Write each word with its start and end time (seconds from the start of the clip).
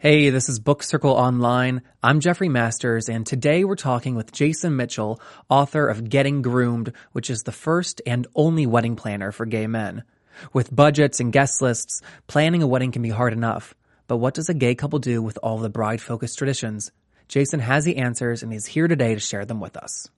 Hey, 0.00 0.30
this 0.30 0.48
is 0.48 0.60
Book 0.60 0.84
Circle 0.84 1.10
Online. 1.10 1.82
I'm 2.04 2.20
Jeffrey 2.20 2.48
Masters, 2.48 3.08
and 3.08 3.26
today 3.26 3.64
we're 3.64 3.74
talking 3.74 4.14
with 4.14 4.30
Jason 4.30 4.76
Mitchell, 4.76 5.20
author 5.48 5.88
of 5.88 6.08
Getting 6.08 6.40
Groomed, 6.40 6.92
which 7.10 7.30
is 7.30 7.42
the 7.42 7.50
first 7.50 8.00
and 8.06 8.24
only 8.36 8.64
wedding 8.64 8.94
planner 8.94 9.32
for 9.32 9.44
gay 9.44 9.66
men. 9.66 10.04
With 10.52 10.72
budgets 10.72 11.18
and 11.18 11.32
guest 11.32 11.60
lists, 11.60 12.00
planning 12.28 12.62
a 12.62 12.66
wedding 12.68 12.92
can 12.92 13.02
be 13.02 13.08
hard 13.08 13.32
enough. 13.32 13.74
But 14.06 14.18
what 14.18 14.34
does 14.34 14.48
a 14.48 14.54
gay 14.54 14.76
couple 14.76 15.00
do 15.00 15.20
with 15.20 15.36
all 15.42 15.58
the 15.58 15.68
bride 15.68 16.00
focused 16.00 16.38
traditions? 16.38 16.92
Jason 17.26 17.58
has 17.58 17.84
the 17.84 17.96
answers, 17.96 18.44
and 18.44 18.52
he's 18.52 18.66
here 18.66 18.86
today 18.86 19.14
to 19.14 19.20
share 19.20 19.46
them 19.46 19.58
with 19.58 19.76
us. 19.76 20.08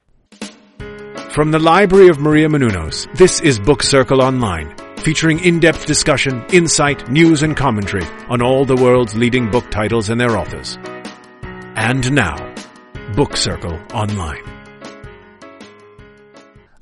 From 1.31 1.53
the 1.53 1.59
Library 1.59 2.09
of 2.09 2.21
Maria 2.21 2.49
Menounos, 2.49 3.11
this 3.17 3.41
is 3.41 3.59
Book 3.59 3.83
Circle 3.83 4.21
Online 4.21 4.90
featuring 5.01 5.45
in-depth 5.45 5.87
discussion, 5.87 6.45
insight, 6.53 7.11
news 7.11 7.43
and 7.43 7.57
commentary 7.57 8.05
on 8.29 8.43
all 8.43 8.65
the 8.65 8.77
world's 8.77 9.15
leading 9.15 9.51
book 9.51 9.71
titles 9.71 10.11
and 10.11 10.21
their 10.21 10.37
authors. 10.37 10.79
And 11.77 12.13
now, 12.13 12.55
Book 13.15 13.37
Circle 13.37 13.79
Online. 13.93 14.61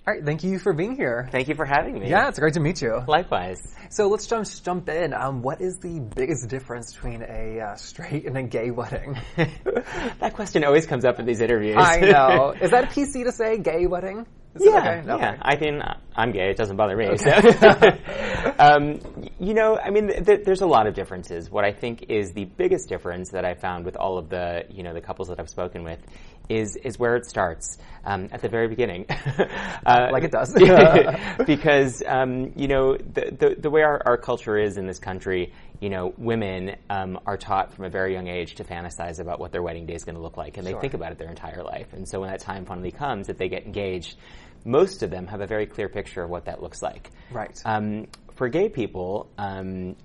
All 0.09 0.14
right, 0.14 0.24
thank 0.24 0.42
you 0.42 0.59
for 0.59 0.73
being 0.73 0.96
here. 0.96 1.28
Thank 1.30 1.48
you 1.48 1.54
for 1.54 1.66
having 1.66 1.98
me. 1.98 2.09
Yeah, 2.09 2.28
it's 2.28 2.38
great 2.38 2.54
to 2.54 2.60
meet 2.60 2.80
you. 2.80 3.04
Likewise. 3.06 3.74
So 3.90 4.09
let's 4.09 4.26
jump 4.26 4.46
jump 4.64 4.88
in. 4.88 5.12
Um, 5.12 5.42
what 5.42 5.60
is 5.60 5.76
the 5.80 6.00
biggest 6.00 6.48
difference 6.48 6.95
between 6.95 7.23
a 7.23 7.60
uh, 7.60 7.74
straight 7.74 8.24
and 8.24 8.34
a 8.38 8.42
gay 8.42 8.70
wedding? 8.70 9.18
that 9.37 10.32
question 10.32 10.64
always 10.64 10.87
comes 10.87 11.04
up 11.04 11.18
in 11.20 11.26
these 11.26 11.42
interviews. 11.42 11.76
I 11.78 12.00
know. 12.00 12.54
Is 12.60 12.70
that 12.70 12.84
a 12.84 12.87
PC 12.87 13.24
to 13.24 13.32
say 13.32 13.59
gay 13.59 13.87
wedding? 13.87 14.26
Is 14.55 14.65
yeah, 14.65 15.02
okay? 15.07 15.19
yeah. 15.20 15.37
I 15.43 15.57
mean, 15.57 15.83
I'm 16.16 16.33
gay. 16.33 16.51
It 16.51 16.57
doesn't 16.57 16.77
bother 16.77 16.97
me. 16.97 17.07
Okay. 17.07 17.52
So. 17.52 18.55
um, 18.59 19.01
you 19.38 19.55
know, 19.55 19.79
I 19.79 19.91
mean, 19.91 20.09
th- 20.09 20.24
th- 20.24 20.41
there's 20.45 20.62
a 20.62 20.66
lot 20.66 20.87
of 20.87 20.95
differences. 20.95 21.51
What 21.51 21.65
I 21.65 21.73
think 21.73 22.07
is 22.09 22.33
the 22.33 22.45
biggest 22.45 22.88
difference 22.88 23.30
that 23.30 23.45
I 23.45 23.55
found 23.55 23.84
with 23.84 23.97
all 23.97 24.19
of 24.19 24.30
the, 24.30 24.65
you 24.71 24.83
know, 24.83 24.95
the 24.95 25.01
couples 25.01 25.29
that 25.29 25.38
I've 25.38 25.51
spoken 25.51 25.84
with 25.84 26.01
is 26.48 26.77
is 26.77 26.99
where 26.99 27.16
it 27.16 27.27
starts 27.27 27.79
um, 28.05 28.29
at 28.32 28.40
the 28.40 28.49
very 28.49 28.68
beginning, 28.68 29.05
uh, 29.87 30.09
like 30.10 30.24
it 30.24 30.32
does, 30.32 30.52
because 31.46 32.02
um, 32.07 32.52
you 32.57 32.68
know 32.68 32.96
the, 32.96 33.37
the, 33.38 33.57
the 33.59 33.71
way 33.71 33.83
our, 33.83 34.01
our 34.07 34.16
culture 34.16 34.57
is 34.57 34.79
in 34.79 34.87
this 34.87 34.99
country, 34.99 35.52
you 35.80 35.90
know, 35.90 36.12
women 36.16 36.76
um, 36.90 37.18
are 37.26 37.37
taught 37.37 37.73
from 37.73 37.84
a 37.84 37.88
very 37.88 38.12
young 38.12 38.29
age 38.29 38.57
to 38.57 38.65
fantasize 38.65 39.21
about 39.21 39.38
what 39.38 39.52
their 39.52 39.62
wedding 39.62 39.87
day 39.87 39.95
is 39.95 40.04
going 40.04 40.16
to 40.16 40.21
look 40.21 40.37
like, 40.37 40.57
and 40.57 40.66
they 40.66 40.74
think 40.74 40.95
about 40.95 41.12
it 41.12 41.18
their 41.18 41.29
entire 41.29 41.62
life. 41.62 41.93
And 41.93 42.09
so 42.09 42.21
when 42.21 42.30
that 42.30 42.40
time 42.40 42.65
finally 42.65 42.90
comes, 42.90 43.29
that 43.29 43.38
they 43.38 43.48
get 43.48 43.65
engaged, 43.65 44.16
most 44.65 45.02
of 45.02 45.10
them 45.10 45.26
have 45.29 45.40
a 45.40 45.46
very 45.46 45.66
clear 45.66 45.88
picture 45.88 46.23
of 46.23 46.30
what 46.30 46.46
that 46.46 46.62
looks 46.62 46.82
like. 46.82 47.10
Right. 47.30 47.56
Um, 47.65 48.09
for 48.34 48.49
gay 48.49 48.68
people, 48.68 49.30
um, 49.38 49.96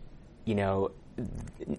you 0.45 0.55
know, 0.55 0.91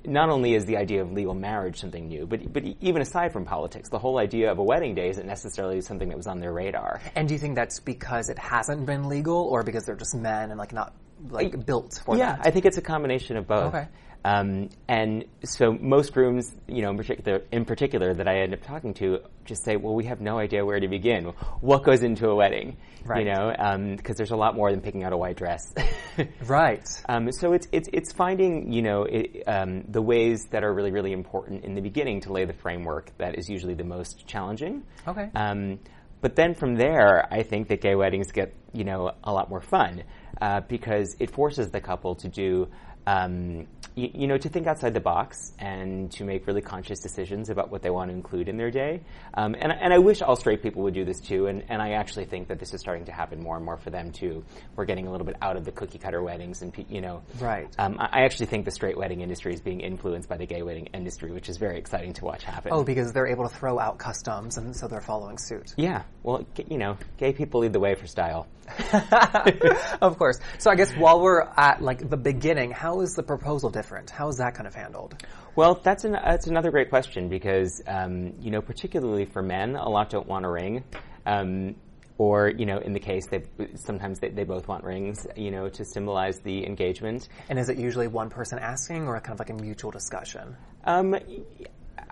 not 0.05 0.29
only 0.29 0.55
is 0.55 0.65
the 0.65 0.77
idea 0.77 1.03
of 1.03 1.13
legal 1.13 1.35
marriage 1.35 1.81
something 1.81 2.07
new, 2.07 2.27
but 2.27 2.53
but 2.53 2.63
even 2.81 3.03
aside 3.03 3.33
from 3.33 3.45
politics, 3.45 3.89
the 3.89 3.99
whole 3.99 4.19
idea 4.19 4.51
of 4.51 4.59
a 4.59 4.63
wedding 4.63 4.95
day 4.95 5.09
isn't 5.09 5.27
necessarily 5.27 5.81
something 5.81 6.09
that 6.09 6.17
was 6.17 6.29
on 6.29 6.39
their 6.39 6.53
radar. 6.53 7.01
And 7.17 7.27
do 7.27 7.35
you 7.35 7.41
think 7.41 7.57
that's 7.57 7.81
because 7.81 8.29
it 8.29 8.39
hasn't 8.39 8.87
been 8.87 9.09
legal, 9.09 9.37
or 9.37 9.63
because 9.65 9.85
they're 9.87 9.97
just 9.97 10.15
men 10.15 10.51
and 10.51 10.59
like 10.59 10.73
not 10.73 10.95
like 11.29 11.65
built 11.65 12.01
for 12.05 12.17
yeah, 12.17 12.37
that? 12.37 12.47
I 12.47 12.51
think 12.51 12.67
it's 12.67 12.79
a 12.79 12.83
combination 12.83 13.37
of 13.37 13.47
both. 13.47 13.75
Okay. 13.75 13.87
Um, 14.27 14.71
and 14.89 15.27
so 15.45 15.73
most 15.73 16.15
grooms, 16.15 16.51
you 16.67 16.81
know, 16.81 16.91
in 16.91 16.97
particular, 16.97 17.43
in 17.53 17.67
particular, 17.67 18.15
that 18.15 18.27
I 18.27 18.41
end 18.41 18.55
up 18.55 18.63
talking 18.63 18.95
to, 18.95 19.19
just 19.45 19.65
say, 19.65 19.77
"Well, 19.77 19.95
we 19.95 20.05
have 20.05 20.23
no 20.23 20.39
idea 20.39 20.65
where 20.65 20.81
to 20.81 20.89
begin. 20.89 21.27
What 21.61 21.85
goes 21.85 22.03
into 22.03 22.29
a 22.29 22.35
wedding?" 22.35 22.79
Right. 23.05 23.27
You 23.27 23.33
know, 23.33 23.51
because 23.97 24.15
um, 24.15 24.17
there's 24.17 24.31
a 24.31 24.37
lot 24.37 24.57
more 24.57 24.71
than 24.71 24.81
picking 24.81 25.05
out 25.05 25.13
a 25.13 25.17
white 25.17 25.37
dress. 25.37 25.75
right. 26.47 26.89
Um, 27.07 27.33
so 27.33 27.53
it's 27.53 27.69
it's 27.71 27.91
it's 27.93 28.13
finding 28.15 28.73
you 28.73 28.81
know 28.81 29.03
it, 29.03 29.43
um, 29.47 29.85
the 29.89 30.01
ways 30.01 30.47
that 30.53 30.65
are 30.65 30.73
really 30.73 30.91
really 30.91 31.13
important 31.13 31.65
in 31.65 31.75
the 31.75 31.83
beginning 31.83 32.23
to 32.23 32.33
lay 32.33 32.47
the 32.47 32.55
framework 32.55 33.11
that 33.19 33.39
is 33.39 33.51
usually 33.51 33.75
the 33.75 33.85
most 33.85 34.27
challenging. 34.27 34.85
Okay. 35.07 35.29
Um, 35.35 35.81
but 36.23 36.35
then 36.35 36.55
from 36.55 36.77
there, 36.77 37.29
I 37.31 37.43
think 37.43 37.69
that 37.69 37.83
gay 37.83 37.95
weddings 37.95 38.33
get 38.33 38.55
you 38.73 38.85
know 38.85 39.13
a 39.23 39.33
lot 39.35 39.51
more 39.51 39.61
fun 39.61 40.05
uh, 40.41 40.61
because 40.63 41.17
it 41.21 41.31
forces 41.31 41.71
the 41.71 41.81
couple 41.81 42.15
to 42.15 42.29
do 42.29 42.69
um, 43.07 43.67
you, 43.95 44.11
you, 44.13 44.27
know, 44.27 44.37
to 44.37 44.49
think 44.49 44.67
outside 44.67 44.95
the 44.95 45.01
box 45.01 45.53
and 45.59 46.11
to 46.13 46.25
make 46.25 46.47
really 46.47 46.61
conscious 46.61 46.99
decisions 47.01 47.49
about 47.49 47.71
what 47.71 47.83
they 47.83 47.91
want 47.91 48.11
to 48.11 48.17
include 48.17 48.49
in 48.49 48.57
their 48.57 48.71
day. 48.71 49.03
Um, 49.35 49.55
and, 49.55 49.73
and 49.73 49.93
I 49.93 49.99
wish 49.99 50.21
all 50.21 50.37
straight 50.37 50.63
people 50.63 50.83
would 50.83 50.95
do 50.95 51.05
this 51.05 51.21
too. 51.21 51.47
And, 51.47 51.65
and 51.69 51.81
I 51.81 51.93
actually 51.93 52.25
think 52.25 52.49
that 52.49 52.59
this 52.59 52.75
is 52.75 52.81
starting 52.81 53.05
to 53.07 53.13
happen 53.13 53.41
more 53.41 53.57
and 53.57 53.65
more 53.65 53.77
for 53.77 53.91
them 53.91 54.11
too. 54.11 54.45
We're 54.75 54.85
getting 54.85 55.07
a 55.07 55.11
little 55.13 55.27
bit 55.27 55.37
out 55.41 55.57
of 55.57 55.65
the 55.65 55.73
cookie 55.73 55.99
cutter 55.99 56.23
weddings, 56.23 56.63
and 56.63 56.73
you 56.89 57.01
know, 57.01 57.23
right. 57.39 57.73
Um, 57.79 57.97
I, 58.01 58.21
I 58.21 58.25
actually 58.25 58.47
think 58.47 58.65
the 58.65 58.71
straight 58.71 58.97
wedding 58.97 59.21
industry 59.21 59.55
is 59.55 59.61
being 59.61 59.81
influenced 59.81 60.29
by 60.29 60.37
the 60.37 60.47
gay 60.47 60.63
wedding 60.63 60.87
industry, 60.87 61.31
which 61.31 61.49
is 61.49 61.57
very 61.57 61.79
exciting 61.79 62.15
to 62.15 62.25
watch 62.25 62.45
happen. 62.45 62.73
Oh, 62.73 62.85
because 62.85 63.13
they're 63.13 63.29
able 63.29 63.49
to 63.49 63.55
throw 63.55 63.79
out 63.79 63.99
customs, 63.99 64.59
and 64.59 64.75
so 64.75 64.89
they're 64.89 65.01
following 65.01 65.39
suit. 65.39 65.73
Yeah. 65.77 66.03
Well, 66.23 66.47
you 66.69 66.79
know, 66.79 66.97
gay 67.19 67.33
people 67.33 67.61
lead 67.61 67.73
the 67.73 67.81
way 67.81 67.95
for 67.95 68.07
style. 68.07 68.49
of 70.01 70.19
course. 70.19 70.39
So 70.59 70.71
I 70.71 70.75
guess 70.75 70.91
while 70.93 71.21
we're 71.21 71.43
at 71.43 71.83
like 71.83 72.09
the 72.09 72.17
beginning, 72.17 72.71
how 72.71 72.94
is 73.01 73.15
the 73.15 73.23
proposal 73.23 73.71
different? 73.71 74.11
How 74.11 74.29
is 74.29 74.37
that 74.39 74.55
kind 74.55 74.67
of 74.67 74.75
handled? 74.75 75.15
Well, 75.57 75.81
that's 75.83 76.05
an, 76.05 76.13
that's 76.13 76.47
another 76.47 76.71
great 76.71 76.89
question 76.89 77.29
because 77.29 77.83
um, 77.87 78.35
you 78.41 78.51
know, 78.51 78.61
particularly 78.61 79.25
for 79.25 79.43
men, 79.43 79.77
a 79.77 79.89
lot 79.89 80.11
don't 80.11 80.27
want 80.27 80.45
a 80.45 80.51
ring. 80.51 80.85
Um, 81.27 81.77
or 82.19 82.49
you 82.49 82.67
know, 82.67 82.79
in 82.79 82.93
the 82.93 83.01
case 83.01 83.27
they 83.27 83.43
sometimes 83.75 84.21
they, 84.21 84.29
they, 84.29 84.45
both 84.45 84.69
want 84.69 84.85
rings, 84.85 85.27
you 85.37 85.51
know, 85.51 85.69
to 85.69 85.85
symbolize 85.85 86.39
the 86.41 86.65
engagement. 86.65 87.29
And 87.49 87.59
is 87.59 87.69
it 87.69 87.77
usually 87.77 88.07
one 88.07 88.31
person 88.31 88.59
asking, 88.59 89.07
or 89.09 89.19
kind 89.21 89.33
of 89.33 89.41
like 89.41 89.51
a 89.51 89.61
mutual 89.61 89.91
discussion? 89.91 90.57
Um, 90.85 91.17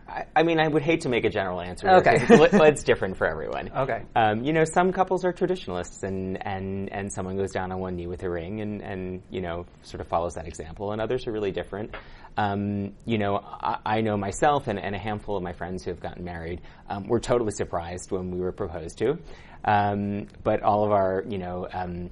I, 0.09 0.43
mean, 0.43 0.61
I 0.61 0.69
would 0.69 0.83
hate 0.83 1.03
to 1.03 1.09
make 1.09 1.25
a 1.25 1.31
general 1.31 1.61
answer. 1.61 1.89
Okay, 1.89 2.17
it's, 2.29 2.55
it's, 2.55 2.83
different 2.85 3.17
for 3.17 3.27
everyone. 3.27 3.71
Okay, 3.75 4.03
um, 4.15 4.45
you 4.45 4.53
know, 4.53 4.65
some 4.65 4.93
couples 4.93 5.25
are 5.25 5.33
traditionalists, 5.33 6.03
and, 6.03 6.45
and 6.47 6.93
and 6.93 7.13
someone 7.13 7.37
goes 7.37 7.53
down 7.53 7.73
on 7.73 7.81
one 7.81 7.97
knee 7.97 8.07
with 8.07 8.23
a 8.23 8.31
ring, 8.31 8.61
and 8.61 8.83
and 8.83 9.23
you 9.31 9.41
know, 9.41 9.67
sort 9.83 10.01
of 10.01 10.09
follows 10.09 10.35
that 10.35 10.47
example. 10.47 10.93
And 10.93 11.01
others 11.01 11.27
are 11.27 11.33
really 11.33 11.53
different. 11.53 11.95
Um, 12.37 12.95
you 13.05 13.19
know, 13.19 13.37
I, 13.37 13.79
I 13.85 14.01
know 14.01 14.17
myself 14.17 14.67
and, 14.67 14.79
and, 14.79 14.95
a 14.95 14.99
handful 14.99 15.37
of 15.37 15.43
my 15.43 15.53
friends 15.53 15.85
who 15.85 15.91
have 15.91 16.01
gotten 16.01 16.25
married 16.25 16.63
um, 16.89 17.07
were 17.07 17.21
totally 17.21 17.51
surprised 17.51 18.11
when 18.11 18.31
we 18.31 18.41
were 18.41 18.53
proposed 18.53 18.97
to. 18.99 19.19
Um, 19.67 20.29
but 20.43 20.63
all 20.63 20.85
of 20.85 20.93
our, 20.93 21.25
you 21.29 21.39
know. 21.39 21.69
Um, 21.73 22.11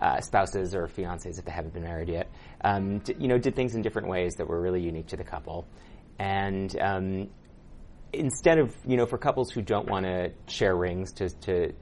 uh, 0.00 0.20
spouses 0.20 0.74
or 0.74 0.86
fiancés, 0.86 1.38
if 1.38 1.44
they 1.44 1.52
haven't 1.52 1.72
been 1.72 1.84
married 1.84 2.08
yet, 2.08 2.28
um, 2.62 2.98
d- 2.98 3.14
you 3.18 3.28
know, 3.28 3.38
did 3.38 3.54
things 3.54 3.74
in 3.74 3.80
different 3.80 4.08
ways 4.08 4.34
that 4.34 4.46
were 4.46 4.60
really 4.60 4.82
unique 4.82 5.06
to 5.06 5.16
the 5.16 5.24
couple. 5.24 5.64
And 6.18 6.74
um, 6.80 7.28
instead 8.12 8.58
of, 8.58 8.74
you 8.86 8.96
know, 8.96 9.06
for 9.06 9.18
couples 9.18 9.50
who 9.50 9.62
don't 9.62 9.88
want 9.88 10.06
to 10.06 10.32
share 10.46 10.76
rings 10.76 11.12
to, 11.14 11.28
to, 11.28 11.72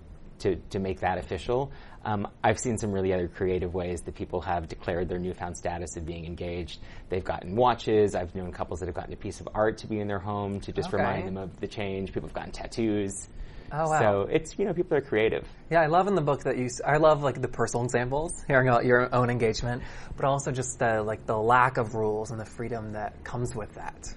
to, 0.41 0.56
to 0.70 0.78
make 0.78 1.00
that 1.00 1.19
official, 1.19 1.72
um, 2.04 2.26
I've 2.43 2.59
seen 2.59 2.78
some 2.78 2.93
really 2.93 3.12
other 3.12 3.28
creative 3.28 3.75
ways 3.75 4.03
that 4.03 4.15
people 4.15 4.41
have 4.41 4.69
declared 4.69 5.09
their 5.09 5.19
newfound 5.19 5.56
status 5.56 5.97
of 5.97 6.04
being 6.04 6.26
engaged. 6.26 6.81
They've 7.09 7.25
gotten 7.25 7.54
watches. 7.54 8.15
I've 8.15 8.34
known 8.34 8.53
couples 8.53 8.81
that 8.81 8.87
have 8.87 8.94
gotten 8.94 9.12
a 9.12 9.16
piece 9.16 9.41
of 9.41 9.48
art 9.54 9.78
to 9.78 9.87
be 9.87 10.00
in 10.00 10.09
their 10.09 10.19
home 10.19 10.60
to 10.60 10.72
just 10.72 10.88
okay. 10.88 10.97
remind 10.97 11.28
them 11.28 11.37
of 11.37 11.60
the 11.60 11.69
change. 11.69 12.12
People 12.12 12.28
have 12.28 12.34
gotten 12.34 12.53
tattoos. 12.53 13.28
Oh 13.75 13.88
wow! 13.88 13.99
So 14.00 14.28
it's 14.31 14.59
you 14.59 14.66
know 14.66 14.75
people 14.75 14.99
are 14.99 15.00
creative. 15.00 15.49
Yeah, 15.70 15.81
I 15.81 15.87
love 15.87 16.06
in 16.06 16.14
the 16.14 16.20
book 16.20 16.43
that 16.43 16.59
you. 16.59 16.69
I 16.87 16.99
love 16.99 17.22
like 17.22 17.41
the 17.41 17.49
personal 17.49 17.84
examples, 17.84 18.44
hearing 18.47 18.69
about 18.69 18.84
your 18.84 19.14
own 19.14 19.31
engagement, 19.31 19.82
but 20.14 20.26
also 20.26 20.53
just 20.53 20.78
the 20.78 21.03
like 21.03 21.25
the 21.25 21.38
lack 21.38 21.78
of 21.78 21.94
rules 21.94 22.32
and 22.32 22.38
the 22.38 22.44
freedom 22.44 22.93
that 22.93 23.25
comes 23.25 23.54
with 23.54 23.72
that. 23.76 24.14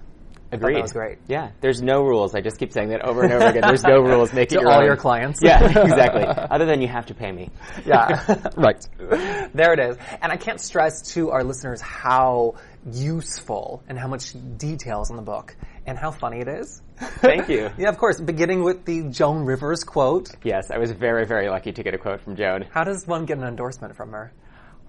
Agreed. 0.56 0.76
That 0.76 0.82
was 0.82 0.92
great. 0.92 1.18
Yeah, 1.28 1.50
there's 1.60 1.80
no 1.82 2.02
rules. 2.02 2.34
I 2.34 2.40
just 2.40 2.58
keep 2.58 2.72
saying 2.72 2.88
that 2.90 3.02
over 3.02 3.22
and 3.22 3.32
over 3.32 3.46
again. 3.46 3.62
There's 3.62 3.82
no 3.84 4.00
rules. 4.02 4.32
Make 4.32 4.50
to 4.50 4.56
it 4.56 4.60
your 4.62 4.70
all 4.70 4.80
own. 4.80 4.84
your 4.86 4.96
clients. 4.96 5.40
Yeah, 5.42 5.64
exactly. 5.82 6.24
Other 6.24 6.66
than 6.66 6.80
you 6.80 6.88
have 6.88 7.06
to 7.06 7.14
pay 7.14 7.30
me. 7.32 7.50
Yeah, 7.84 8.50
right. 8.56 8.84
There 8.98 9.72
it 9.72 9.80
is. 9.80 9.96
And 10.20 10.32
I 10.32 10.36
can't 10.36 10.60
stress 10.60 11.14
to 11.14 11.30
our 11.30 11.44
listeners 11.44 11.80
how 11.80 12.54
useful 12.92 13.82
and 13.88 13.98
how 13.98 14.08
much 14.08 14.34
details 14.58 15.10
in 15.10 15.16
the 15.16 15.22
book 15.22 15.56
and 15.86 15.98
how 15.98 16.10
funny 16.10 16.40
it 16.40 16.48
is. 16.48 16.82
Thank 16.98 17.48
you. 17.48 17.70
yeah, 17.78 17.88
of 17.88 17.98
course. 17.98 18.20
Beginning 18.20 18.62
with 18.64 18.84
the 18.84 19.04
Joan 19.10 19.44
Rivers 19.44 19.84
quote. 19.84 20.30
Yes, 20.42 20.70
I 20.70 20.78
was 20.78 20.92
very, 20.92 21.26
very 21.26 21.48
lucky 21.48 21.72
to 21.72 21.82
get 21.82 21.94
a 21.94 21.98
quote 21.98 22.20
from 22.22 22.36
Joan. 22.36 22.64
How 22.70 22.84
does 22.84 23.06
one 23.06 23.24
get 23.26 23.38
an 23.38 23.44
endorsement 23.44 23.96
from 23.96 24.12
her? 24.12 24.32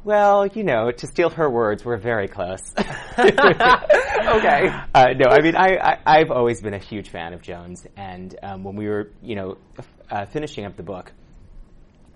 Well, 0.04 0.48
you 0.48 0.64
know, 0.64 0.90
to 0.92 1.08
steal 1.08 1.30
her 1.32 1.50
words, 1.50 1.84
we're 1.84 1.98
very 1.98 2.30
close. 2.30 2.74
Okay. 4.38 4.74
Uh, 4.94 5.14
no, 5.16 5.30
I 5.30 5.42
mean, 5.42 5.56
I, 5.56 6.00
I, 6.06 6.20
have 6.20 6.32
always 6.32 6.62
been 6.62 6.74
a 6.74 6.80
huge 6.80 7.10
fan 7.10 7.34
of 7.34 7.42
Joan's, 7.42 7.86
and 7.96 8.36
um, 8.42 8.64
when 8.64 8.76
we 8.76 8.88
were, 8.88 9.12
you 9.22 9.36
know, 9.36 9.58
uh, 10.10 10.26
finishing 10.26 10.66
up 10.66 10.76
the 10.76 10.84
book, 10.84 11.12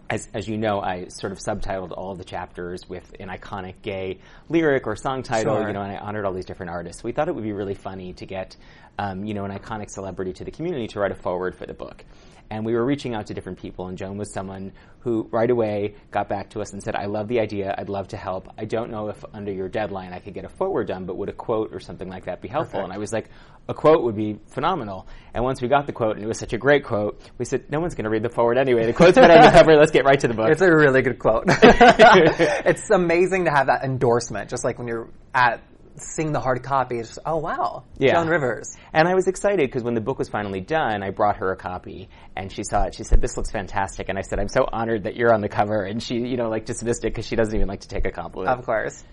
as, 0.10 0.28
as 0.34 0.48
you 0.48 0.58
know, 0.58 0.82
I 0.82 1.08
sort 1.08 1.32
of 1.32 1.40
subtitled 1.40 1.92
all 1.96 2.16
the 2.16 2.26
chapters 2.26 2.88
with 2.88 3.16
an 3.20 3.30
iconic 3.30 3.76
gay 3.82 4.20
lyric 4.50 4.86
or 4.86 4.96
song 4.98 5.24
title, 5.24 5.56
sure. 5.56 5.68
you 5.68 5.74
know, 5.74 5.82
and 5.82 5.92
I 5.92 5.98
honored 5.98 6.26
all 6.26 6.34
these 6.34 6.46
different 6.46 6.70
artists. 6.70 7.04
We 7.04 7.14
thought 7.14 7.30
it 7.30 7.36
would 7.36 7.44
be 7.44 7.54
really 7.54 7.76
funny 7.76 8.14
to 8.14 8.26
get, 8.26 8.58
um, 9.00 9.24
you 9.24 9.34
know, 9.34 9.46
an 9.46 9.58
iconic 9.58 9.90
celebrity 9.90 10.34
to 10.34 10.44
the 10.44 10.52
community 10.52 10.88
to 10.88 11.00
write 11.00 11.12
a 11.12 11.16
foreword 11.16 11.56
for 11.56 11.66
the 11.66 11.74
book. 11.74 12.04
And 12.52 12.66
we 12.66 12.74
were 12.74 12.86
reaching 12.86 13.16
out 13.16 13.28
to 13.28 13.34
different 13.34 13.60
people, 13.60 13.88
and 13.88 13.98
Joan 13.98 14.18
was 14.18 14.32
someone 14.34 14.74
who 15.00 15.30
right 15.32 15.50
away 15.50 15.96
got 16.12 16.28
back 16.28 16.50
to 16.50 16.60
us 16.60 16.74
and 16.74 16.84
said, 16.84 16.98
I 16.98 17.06
love 17.06 17.30
the 17.30 17.40
idea, 17.40 17.74
I'd 17.78 17.88
love 17.88 18.10
to 18.10 18.18
help. 18.18 18.50
I 18.58 18.66
don't 18.66 18.92
know 18.92 19.08
if 19.08 19.24
under 19.34 19.54
your 19.54 19.70
deadline 19.70 20.12
I 20.12 20.20
could 20.20 20.34
get 20.34 20.44
a 20.44 20.50
forward 20.50 20.88
done, 20.88 21.06
but 21.06 21.16
would 21.16 21.30
a 21.30 21.34
quote 21.34 21.74
or 21.74 21.80
something 21.80 22.10
like 22.10 22.26
that 22.26 22.42
be 22.42 22.50
helpful? 22.50 22.82
Perfect. 22.82 22.84
And 22.84 22.94
I 22.94 22.98
was 22.98 23.14
like, 23.14 23.30
a 23.70 23.74
quote 23.74 24.04
would 24.04 24.18
be 24.18 24.38
phenomenal. 24.48 25.08
And 25.34 25.46
once 25.46 25.62
we 25.62 25.70
got 25.70 25.88
the 25.88 25.94
quote, 25.94 26.18
and 26.18 26.26
it 26.26 26.28
was 26.28 26.40
such 26.40 26.52
a 26.52 26.58
great 26.58 26.84
quote, 26.84 27.22
we 27.38 27.46
said, 27.46 27.72
no 27.72 27.80
one's 27.80 27.96
going 27.96 28.04
to 28.04 28.10
read 28.10 28.22
the 28.22 28.30
forward 28.30 28.58
anyway. 28.58 28.86
The 28.86 28.92
quote's 28.92 29.16
been 29.16 29.32
on 29.32 29.46
the 29.46 29.52
cover, 29.58 29.78
let's 29.78 29.92
get 29.92 30.04
right 30.04 30.20
to 30.20 30.28
the 30.28 30.34
book. 30.34 30.50
It's 30.52 30.62
a 30.62 30.70
really 30.70 31.02
good 31.02 31.20
quote. 31.20 31.46
it's 31.48 32.90
amazing 32.90 33.46
to 33.46 33.52
have 33.52 33.68
that 33.68 33.86
endorsement, 33.86 34.50
just 34.50 34.66
like 34.66 34.78
when 34.78 34.90
you're 34.90 35.10
at 35.34 35.64
seeing 35.98 36.32
the 36.32 36.40
hard 36.40 36.64
copy. 36.64 36.98
It's 36.98 37.10
just, 37.10 37.20
oh 37.26 37.38
wow, 37.38 37.84
Yeah. 37.98 38.14
Joan 38.14 38.28
Rivers. 38.28 38.76
And 38.94 39.08
I 39.08 39.16
was 39.16 39.28
excited 39.28 39.68
because 39.68 39.84
when 39.84 39.94
the 39.94 40.02
book 40.02 40.20
was 40.20 40.30
finally 40.30 40.62
done, 40.62 41.04
I 41.04 41.12
brought 41.12 41.38
her 41.38 41.52
a 41.52 41.56
copy 41.56 42.10
and 42.36 42.52
she 42.52 42.64
saw 42.64 42.84
it. 42.84 42.96
She 42.96 43.04
said, 43.04 43.22
"This 43.22 43.38
looks 43.38 43.52
fantastic." 43.52 44.10
And 44.10 44.18
I 44.18 44.22
said, 44.22 44.40
"I'm 44.40 44.48
so 44.48 44.66
honored 44.72 45.04
that 45.04 45.16
you're 45.16 45.34
on 45.34 45.42
the 45.42 45.50
cover." 45.50 45.84
And 45.84 46.02
she, 46.02 46.16
you 46.16 46.38
know, 46.38 46.50
like 46.50 46.66
dismissed 46.66 47.04
it 47.06 47.10
because 47.10 47.26
she 47.26 47.36
doesn't 47.36 47.56
even 47.56 47.68
like 47.68 47.82
to 47.82 47.88
take 47.88 48.06
a 48.06 48.12
compliment. 48.12 48.58
Of 48.58 48.66
course. 48.66 49.04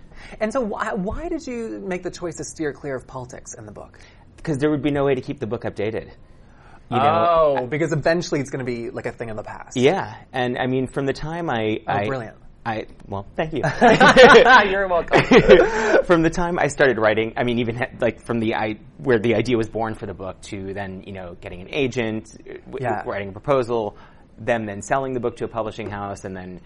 And 0.41 0.53
so, 0.53 0.61
why, 0.61 0.95
why 0.95 1.29
did 1.29 1.47
you 1.47 1.81
make 1.87 2.03
the 2.03 2.11
choice 2.11 2.37
to 2.37 2.45
steer 2.45 2.73
clear 2.73 2.97
of 2.97 3.07
politics 3.07 3.55
in 3.55 3.67
the 3.67 3.73
book? 3.73 3.99
Because 4.37 4.59
there 4.59 4.71
would 4.71 4.83
be 4.83 4.91
no 4.91 5.05
way 5.05 5.15
to 5.15 5.21
keep 5.21 5.39
the 5.41 5.47
book 5.47 5.63
updated. 5.63 6.11
You 6.91 6.97
know? 6.97 7.57
oh, 7.61 7.67
because 7.67 7.93
eventually 7.93 8.41
it's 8.41 8.49
going 8.49 8.65
to 8.65 8.71
be 8.71 8.89
like 8.89 9.05
a 9.05 9.13
thing 9.13 9.29
of 9.29 9.37
the 9.37 9.43
past. 9.43 9.77
Yeah, 9.77 10.17
and 10.33 10.57
I 10.57 10.67
mean, 10.67 10.87
from 10.87 11.05
the 11.05 11.13
time 11.13 11.51
I, 11.51 11.81
oh, 11.87 11.93
I 11.93 12.05
Oh, 12.05 12.07
brilliant. 12.09 12.37
I 12.69 12.85
well, 13.07 13.27
thank 13.35 13.55
you. 13.55 13.63
You're 14.71 14.89
welcome. 14.89 15.23
from 16.05 16.23
the 16.23 16.29
time 16.31 16.59
I 16.59 16.69
started 16.69 16.99
writing, 16.99 17.33
I 17.37 17.45
mean, 17.45 17.61
even 17.61 17.77
ha- 17.77 17.93
like 17.99 18.21
from 18.21 18.41
the 18.41 18.55
I 18.57 18.75
where 18.99 19.19
the 19.19 19.35
idea 19.37 19.57
was 19.57 19.69
born 19.71 19.95
for 19.95 20.05
the 20.05 20.13
book 20.13 20.41
to 20.43 20.75
then 20.75 21.03
you 21.07 21.13
know 21.13 21.35
getting 21.41 21.63
an 21.63 21.69
agent, 21.71 22.37
w- 22.67 22.79
Yeah. 22.81 23.03
writing 23.07 23.31
a 23.31 23.33
proposal, 23.33 23.97
them 24.37 24.67
then 24.67 24.83
selling 24.83 25.15
the 25.15 25.21
book 25.21 25.37
to 25.39 25.47
a 25.47 25.49
publishing 25.49 25.89
house, 25.89 26.25
and 26.25 26.37
then 26.37 26.61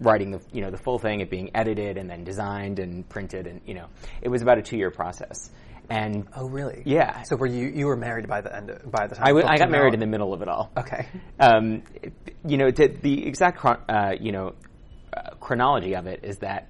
writing 0.00 0.30
the 0.30 0.40
you 0.52 0.60
know 0.62 0.70
the 0.70 0.76
full 0.76 1.00
thing, 1.00 1.20
it 1.20 1.28
being 1.28 1.50
edited 1.56 1.96
and 1.96 2.08
then 2.08 2.22
designed 2.22 2.78
and 2.78 3.08
printed, 3.08 3.48
and 3.48 3.60
you 3.66 3.74
know 3.74 3.86
it 4.22 4.28
was 4.28 4.42
about 4.42 4.58
a 4.58 4.62
two 4.62 4.76
year 4.76 4.92
process. 4.92 5.50
And 5.90 6.28
Oh, 6.36 6.46
really? 6.48 6.82
Yeah. 6.84 7.22
So 7.22 7.34
were 7.36 7.46
you 7.48 7.66
you 7.68 7.86
were 7.86 7.96
married 7.96 8.28
by 8.28 8.42
the 8.42 8.54
end 8.54 8.70
of, 8.70 8.88
by 8.92 9.06
the 9.08 9.14
time 9.16 9.24
I, 9.24 9.30
w- 9.30 9.46
I 9.46 9.56
got 9.56 9.70
married 9.70 9.88
out? 9.88 9.94
in 9.94 10.00
the 10.00 10.06
middle 10.06 10.32
of 10.34 10.42
it 10.42 10.48
all. 10.48 10.70
Okay. 10.76 11.08
um, 11.40 11.82
you 12.46 12.58
know, 12.58 12.70
the, 12.70 12.88
the 12.88 13.26
exact 13.26 13.64
uh, 13.64 14.12
you 14.20 14.30
know 14.30 14.54
chronology 15.40 15.94
of 15.94 16.06
it 16.06 16.20
is 16.22 16.38
that 16.38 16.68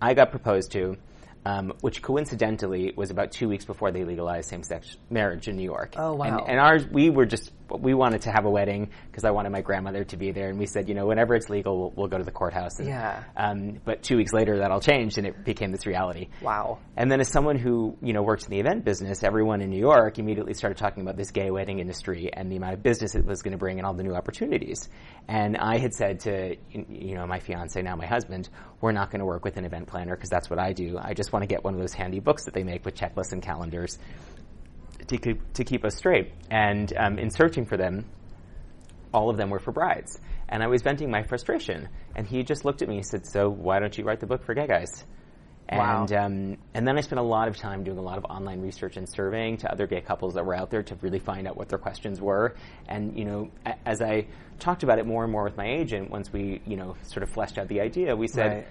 I 0.00 0.14
got 0.14 0.30
proposed 0.30 0.72
to, 0.72 0.96
um, 1.44 1.72
which 1.80 2.02
coincidentally 2.02 2.92
was 2.96 3.10
about 3.10 3.32
two 3.32 3.48
weeks 3.48 3.64
before 3.64 3.90
they 3.90 4.04
legalized 4.04 4.48
same-sex 4.48 4.96
marriage 5.08 5.48
in 5.48 5.56
New 5.56 5.64
York. 5.64 5.94
Oh, 5.96 6.14
wow. 6.14 6.38
And, 6.38 6.48
and 6.48 6.60
ours, 6.60 6.86
we 6.86 7.10
were 7.10 7.26
just 7.26 7.52
we 7.78 7.94
wanted 7.94 8.22
to 8.22 8.30
have 8.30 8.44
a 8.44 8.50
wedding 8.50 8.90
because 9.10 9.24
I 9.24 9.30
wanted 9.30 9.50
my 9.50 9.60
grandmother 9.60 10.04
to 10.04 10.16
be 10.16 10.32
there, 10.32 10.48
and 10.48 10.58
we 10.58 10.66
said, 10.66 10.88
you 10.88 10.94
know, 10.94 11.06
whenever 11.06 11.34
it's 11.34 11.48
legal, 11.48 11.78
we'll, 11.78 11.92
we'll 11.96 12.08
go 12.08 12.18
to 12.18 12.24
the 12.24 12.30
courthouse. 12.30 12.78
And, 12.78 12.88
Yeah. 12.88 13.24
Um, 13.36 13.80
but 13.84 14.02
two 14.02 14.16
weeks 14.16 14.32
later, 14.32 14.58
that 14.58 14.70
all 14.70 14.80
changed, 14.80 15.18
and 15.18 15.26
it 15.26 15.44
became 15.44 15.72
this 15.72 15.86
reality. 15.86 16.28
Wow. 16.42 16.78
And 16.96 17.10
then 17.10 17.20
as 17.20 17.28
someone 17.28 17.56
who, 17.56 17.96
you 18.02 18.12
know, 18.12 18.22
works 18.22 18.44
in 18.44 18.50
the 18.50 18.60
event 18.60 18.84
business, 18.84 19.22
everyone 19.22 19.60
in 19.60 19.70
New 19.70 19.78
York 19.78 20.18
immediately 20.18 20.54
started 20.54 20.78
talking 20.78 21.02
about 21.02 21.16
this 21.16 21.30
gay 21.30 21.50
wedding 21.50 21.78
industry 21.78 22.30
and 22.32 22.50
the 22.50 22.56
amount 22.56 22.74
of 22.74 22.82
business 22.82 23.14
it 23.14 23.24
was 23.24 23.42
going 23.42 23.52
to 23.52 23.58
bring 23.58 23.78
and 23.78 23.86
all 23.86 23.94
the 23.94 24.02
new 24.02 24.14
opportunities. 24.14 24.88
And 25.28 25.56
I 25.56 25.78
had 25.78 25.94
said 25.94 26.20
to, 26.20 26.56
you 26.72 27.14
know, 27.14 27.26
my 27.26 27.38
fiance, 27.38 27.80
now 27.80 27.96
my 27.96 28.06
husband, 28.06 28.48
we're 28.80 28.92
not 28.92 29.10
going 29.10 29.20
to 29.20 29.26
work 29.26 29.44
with 29.44 29.56
an 29.56 29.64
event 29.64 29.86
planner 29.86 30.16
because 30.16 30.30
that's 30.30 30.50
what 30.50 30.58
I 30.58 30.72
do. 30.72 30.98
I 31.00 31.14
just 31.14 31.32
want 31.32 31.42
to 31.42 31.46
get 31.46 31.64
one 31.64 31.74
of 31.74 31.80
those 31.80 31.92
handy 31.92 32.20
books 32.20 32.44
that 32.44 32.54
they 32.54 32.64
make 32.64 32.84
with 32.84 32.94
checklists 32.96 33.32
and 33.32 33.42
calendars 33.42 33.98
to 35.08 35.18
keep, 35.18 35.52
to 35.54 35.64
keep 35.64 35.84
us 35.84 35.96
straight. 35.96 36.32
And 36.50 36.92
um, 36.96 37.18
in 37.18 37.30
searching 37.30 37.64
for 37.66 37.76
them, 37.76 38.06
all 39.12 39.30
of 39.30 39.36
them 39.36 39.50
were 39.50 39.58
for 39.58 39.72
brides. 39.72 40.18
And 40.48 40.62
I 40.62 40.66
was 40.66 40.82
venting 40.82 41.10
my 41.10 41.22
frustration. 41.22 41.88
And 42.16 42.26
he 42.26 42.42
just 42.42 42.64
looked 42.64 42.82
at 42.82 42.88
me 42.88 42.96
and 42.96 43.06
said, 43.06 43.26
So 43.26 43.48
why 43.48 43.78
don't 43.78 43.96
you 43.96 44.04
write 44.04 44.20
the 44.20 44.26
book 44.26 44.44
for 44.44 44.54
gay 44.54 44.66
guys? 44.66 45.04
Wow. 45.72 46.00
And, 46.00 46.12
um, 46.12 46.56
and 46.74 46.86
then 46.86 46.98
I 46.98 47.00
spent 47.00 47.20
a 47.20 47.24
lot 47.24 47.46
of 47.46 47.56
time 47.56 47.84
doing 47.84 47.98
a 47.98 48.02
lot 48.02 48.18
of 48.18 48.24
online 48.24 48.60
research 48.60 48.96
and 48.96 49.08
surveying 49.08 49.58
to 49.58 49.70
other 49.70 49.86
gay 49.86 50.00
couples 50.00 50.34
that 50.34 50.44
were 50.44 50.54
out 50.54 50.70
there 50.70 50.82
to 50.82 50.96
really 50.96 51.20
find 51.20 51.46
out 51.46 51.56
what 51.56 51.68
their 51.68 51.78
questions 51.78 52.20
were. 52.20 52.56
And, 52.88 53.16
you 53.16 53.24
know, 53.24 53.50
a- 53.64 53.76
as 53.86 54.02
I 54.02 54.26
talked 54.58 54.82
about 54.82 54.98
it 54.98 55.06
more 55.06 55.22
and 55.22 55.30
more 55.30 55.44
with 55.44 55.56
my 55.56 55.66
agent, 55.66 56.10
once 56.10 56.32
we, 56.32 56.60
you 56.66 56.76
know, 56.76 56.96
sort 57.04 57.22
of 57.22 57.30
fleshed 57.30 57.56
out 57.56 57.68
the 57.68 57.80
idea, 57.80 58.16
we 58.16 58.26
said, 58.26 58.52
Right. 58.52 58.66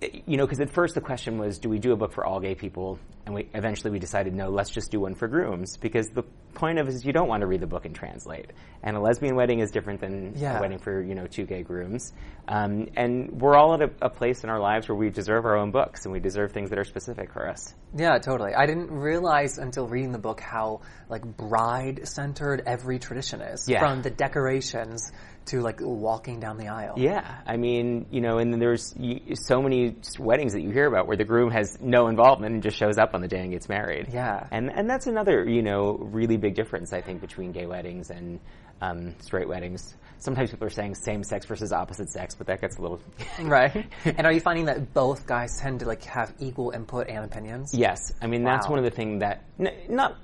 You 0.00 0.36
know, 0.36 0.46
because 0.46 0.60
at 0.60 0.70
first 0.70 0.94
the 0.94 1.00
question 1.00 1.38
was, 1.38 1.58
do 1.58 1.68
we 1.68 1.78
do 1.78 1.92
a 1.92 1.96
book 1.96 2.12
for 2.12 2.24
all 2.24 2.40
gay 2.40 2.54
people? 2.54 2.98
And 3.26 3.34
we 3.34 3.48
eventually 3.54 3.90
we 3.90 3.98
decided, 3.98 4.34
no, 4.34 4.48
let's 4.48 4.70
just 4.70 4.90
do 4.90 5.00
one 5.00 5.14
for 5.14 5.28
grooms 5.28 5.76
because 5.76 6.08
the 6.08 6.24
point 6.54 6.78
of 6.78 6.88
it 6.88 6.94
is 6.94 7.04
you 7.04 7.12
don't 7.12 7.28
want 7.28 7.40
to 7.42 7.46
read 7.46 7.60
the 7.60 7.66
book 7.66 7.84
and 7.84 7.94
translate. 7.94 8.50
And 8.82 8.96
a 8.96 9.00
lesbian 9.00 9.36
wedding 9.36 9.60
is 9.60 9.70
different 9.70 10.00
than 10.00 10.34
Yeah. 10.36 10.58
a 10.58 10.60
wedding 10.60 10.78
for 10.78 11.02
you 11.02 11.14
know 11.14 11.26
two 11.26 11.44
gay 11.44 11.62
grooms. 11.62 12.12
Um, 12.48 12.88
and 12.96 13.40
we're 13.40 13.54
all 13.56 13.74
at 13.74 13.82
a, 13.82 13.90
a 14.02 14.10
place 14.10 14.42
in 14.44 14.50
our 14.50 14.58
lives 14.58 14.88
where 14.88 14.96
we 14.96 15.10
deserve 15.10 15.44
our 15.44 15.56
own 15.56 15.70
books 15.70 16.04
and 16.04 16.12
we 16.12 16.20
deserve 16.20 16.52
things 16.52 16.70
that 16.70 16.78
are 16.78 16.84
specific 16.84 17.32
for 17.32 17.48
us. 17.48 17.74
Yeah, 17.96 18.18
totally. 18.18 18.54
I 18.54 18.66
didn't 18.66 18.90
realize 18.90 19.58
until 19.58 19.86
reading 19.86 20.12
the 20.12 20.18
book 20.18 20.40
how 20.40 20.80
like 21.08 21.24
bride 21.24 22.08
centered 22.08 22.62
every 22.66 22.98
tradition 22.98 23.40
is. 23.40 23.68
Yeah. 23.68 23.80
From 23.80 24.02
the 24.02 24.10
decorations 24.10 25.12
to 25.46 25.60
like 25.60 25.78
walking 25.80 26.38
down 26.38 26.58
the 26.58 26.68
aisle. 26.68 26.94
Yeah, 26.98 27.38
I 27.46 27.56
mean, 27.56 28.06
you 28.10 28.20
know, 28.20 28.38
and 28.38 28.52
then 28.52 28.60
there's 28.60 28.94
you, 28.98 29.34
so 29.34 29.62
many 29.62 29.96
weddings 30.18 30.52
that 30.52 30.60
you 30.60 30.70
hear 30.70 30.86
about 30.86 31.06
where 31.08 31.16
the 31.16 31.24
groom 31.24 31.50
has 31.50 31.78
no 31.80 32.08
involvement 32.08 32.52
and 32.54 32.62
just 32.62 32.76
shows 32.76 32.98
up 32.98 33.14
on 33.14 33.20
the 33.22 33.26
day 33.28 33.40
and 33.40 33.50
gets 33.50 33.68
married. 33.68 34.08
Yeah. 34.12 34.46
and 34.50 34.70
and 34.70 34.88
that's 34.88 35.06
another 35.06 35.44
you 35.44 35.62
know 35.62 35.96
really 35.98 36.36
big 36.40 36.54
difference 36.54 36.92
I 36.92 37.00
think 37.00 37.20
between 37.20 37.52
gay 37.52 37.66
weddings 37.66 38.10
and 38.10 38.40
um, 38.80 39.14
straight 39.20 39.48
weddings. 39.48 39.94
Sometimes 40.18 40.50
people 40.50 40.66
are 40.66 40.70
saying 40.70 40.94
same 40.96 41.22
sex 41.22 41.46
versus 41.46 41.72
opposite 41.72 42.10
sex, 42.10 42.34
but 42.34 42.46
that 42.48 42.60
gets 42.60 42.76
a 42.76 42.82
little 42.82 43.00
Right. 43.40 43.86
and 44.04 44.26
are 44.26 44.32
you 44.32 44.40
finding 44.40 44.66
that 44.66 44.92
both 44.92 45.26
guys 45.26 45.58
tend 45.60 45.80
to 45.80 45.86
like 45.86 46.02
have 46.04 46.32
equal 46.40 46.70
input 46.70 47.08
and 47.08 47.24
opinions? 47.24 47.74
Yes, 47.74 48.12
I 48.20 48.26
mean 48.26 48.42
that's 48.42 48.68
one 48.68 48.78
of 48.78 48.84
the 48.84 48.90
things 48.90 49.20
that 49.20 49.44
n- 49.58 49.72
not 49.88 50.16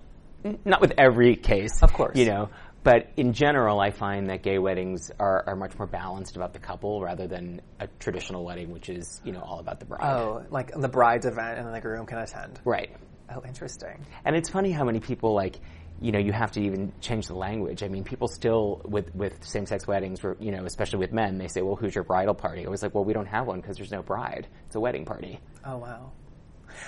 not 0.64 0.80
with 0.80 0.92
every 0.98 1.36
case, 1.36 1.82
Of 1.82 1.92
course. 1.92 2.16
you 2.16 2.26
know, 2.26 2.50
but 2.84 3.08
in 3.16 3.32
general, 3.32 3.80
I 3.80 3.90
find 3.90 4.28
that 4.30 4.42
gay 4.44 4.58
weddings 4.58 5.10
are, 5.18 5.42
are 5.48 5.56
much 5.56 5.76
more 5.76 5.88
balanced 5.88 6.36
about 6.36 6.52
the 6.52 6.60
couple 6.60 7.00
rather 7.02 7.26
than 7.26 7.60
a 7.80 7.88
traditional 7.98 8.44
wedding, 8.44 8.70
which 8.70 8.88
is 8.88 9.20
you 9.24 9.32
know 9.32 9.40
all 9.40 9.58
about 9.58 9.80
the 9.80 9.86
bride. 9.86 10.04
Oh, 10.04 10.44
like 10.50 10.70
the 10.72 10.88
bride's 10.88 11.26
event 11.26 11.58
and 11.58 11.66
then 11.66 11.72
the 11.72 11.80
groom 11.80 12.06
can 12.06 12.18
attend. 12.18 12.60
Right. 12.64 12.90
Oh, 13.34 13.42
interesting. 13.46 14.04
And 14.24 14.36
it's 14.36 14.48
funny 14.48 14.70
how 14.70 14.84
many 14.84 15.00
people 15.00 15.34
like, 15.34 15.58
you 16.00 16.12
know, 16.12 16.18
you 16.18 16.32
have 16.32 16.52
to 16.52 16.60
even 16.60 16.92
change 17.00 17.26
the 17.26 17.34
language. 17.34 17.82
I 17.82 17.88
mean, 17.88 18.04
people 18.04 18.28
still 18.28 18.82
with 18.84 19.14
with 19.14 19.44
same 19.44 19.66
sex 19.66 19.86
weddings, 19.86 20.20
you 20.38 20.52
know, 20.52 20.64
especially 20.64 20.98
with 20.98 21.12
men, 21.12 21.38
they 21.38 21.48
say, 21.48 21.62
"Well, 21.62 21.76
who's 21.76 21.94
your 21.94 22.04
bridal 22.04 22.34
party?" 22.34 22.66
I 22.66 22.68
was 22.68 22.82
like, 22.82 22.94
"Well, 22.94 23.04
we 23.04 23.14
don't 23.14 23.26
have 23.26 23.46
one 23.46 23.60
because 23.60 23.78
there's 23.78 23.90
no 23.90 24.02
bride. 24.02 24.46
It's 24.66 24.76
a 24.76 24.80
wedding 24.80 25.04
party." 25.04 25.40
Oh 25.64 25.78
wow. 25.78 26.12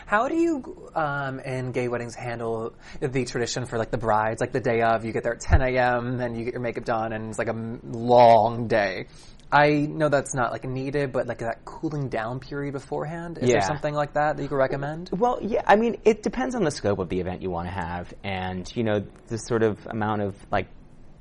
How 0.06 0.28
do 0.28 0.34
you 0.34 0.90
um, 0.94 1.40
in 1.40 1.72
gay 1.72 1.88
weddings 1.88 2.14
handle 2.14 2.74
the 3.00 3.24
tradition 3.24 3.64
for 3.66 3.78
like 3.78 3.90
the 3.90 3.98
brides, 3.98 4.40
like 4.40 4.52
the 4.52 4.60
day 4.60 4.82
of? 4.82 5.04
You 5.04 5.12
get 5.12 5.22
there 5.22 5.34
at 5.34 5.40
10 5.40 5.62
a.m. 5.62 6.20
and 6.20 6.36
you 6.36 6.44
get 6.44 6.54
your 6.54 6.60
makeup 6.60 6.84
done, 6.84 7.12
and 7.12 7.30
it's 7.30 7.38
like 7.38 7.48
a 7.48 7.78
long 7.82 8.68
day. 8.68 9.06
I 9.50 9.70
know 9.86 10.08
that's 10.10 10.34
not 10.34 10.52
like 10.52 10.64
needed, 10.64 11.12
but 11.12 11.26
like 11.26 11.38
that 11.38 11.64
cooling 11.64 12.08
down 12.08 12.38
period 12.40 12.72
beforehand. 12.72 13.38
Is 13.40 13.50
there 13.50 13.62
something 13.62 13.94
like 13.94 14.12
that 14.14 14.36
that 14.36 14.42
you 14.42 14.48
could 14.48 14.56
recommend? 14.56 15.08
Well, 15.12 15.38
yeah, 15.40 15.62
I 15.66 15.76
mean, 15.76 15.96
it 16.04 16.22
depends 16.22 16.54
on 16.54 16.64
the 16.64 16.70
scope 16.70 16.98
of 16.98 17.08
the 17.08 17.20
event 17.20 17.40
you 17.40 17.50
want 17.50 17.68
to 17.68 17.72
have, 17.74 18.12
and 18.22 18.70
you 18.76 18.84
know, 18.84 19.04
the 19.28 19.38
sort 19.38 19.62
of 19.62 19.86
amount 19.86 20.22
of 20.22 20.34
like 20.50 20.68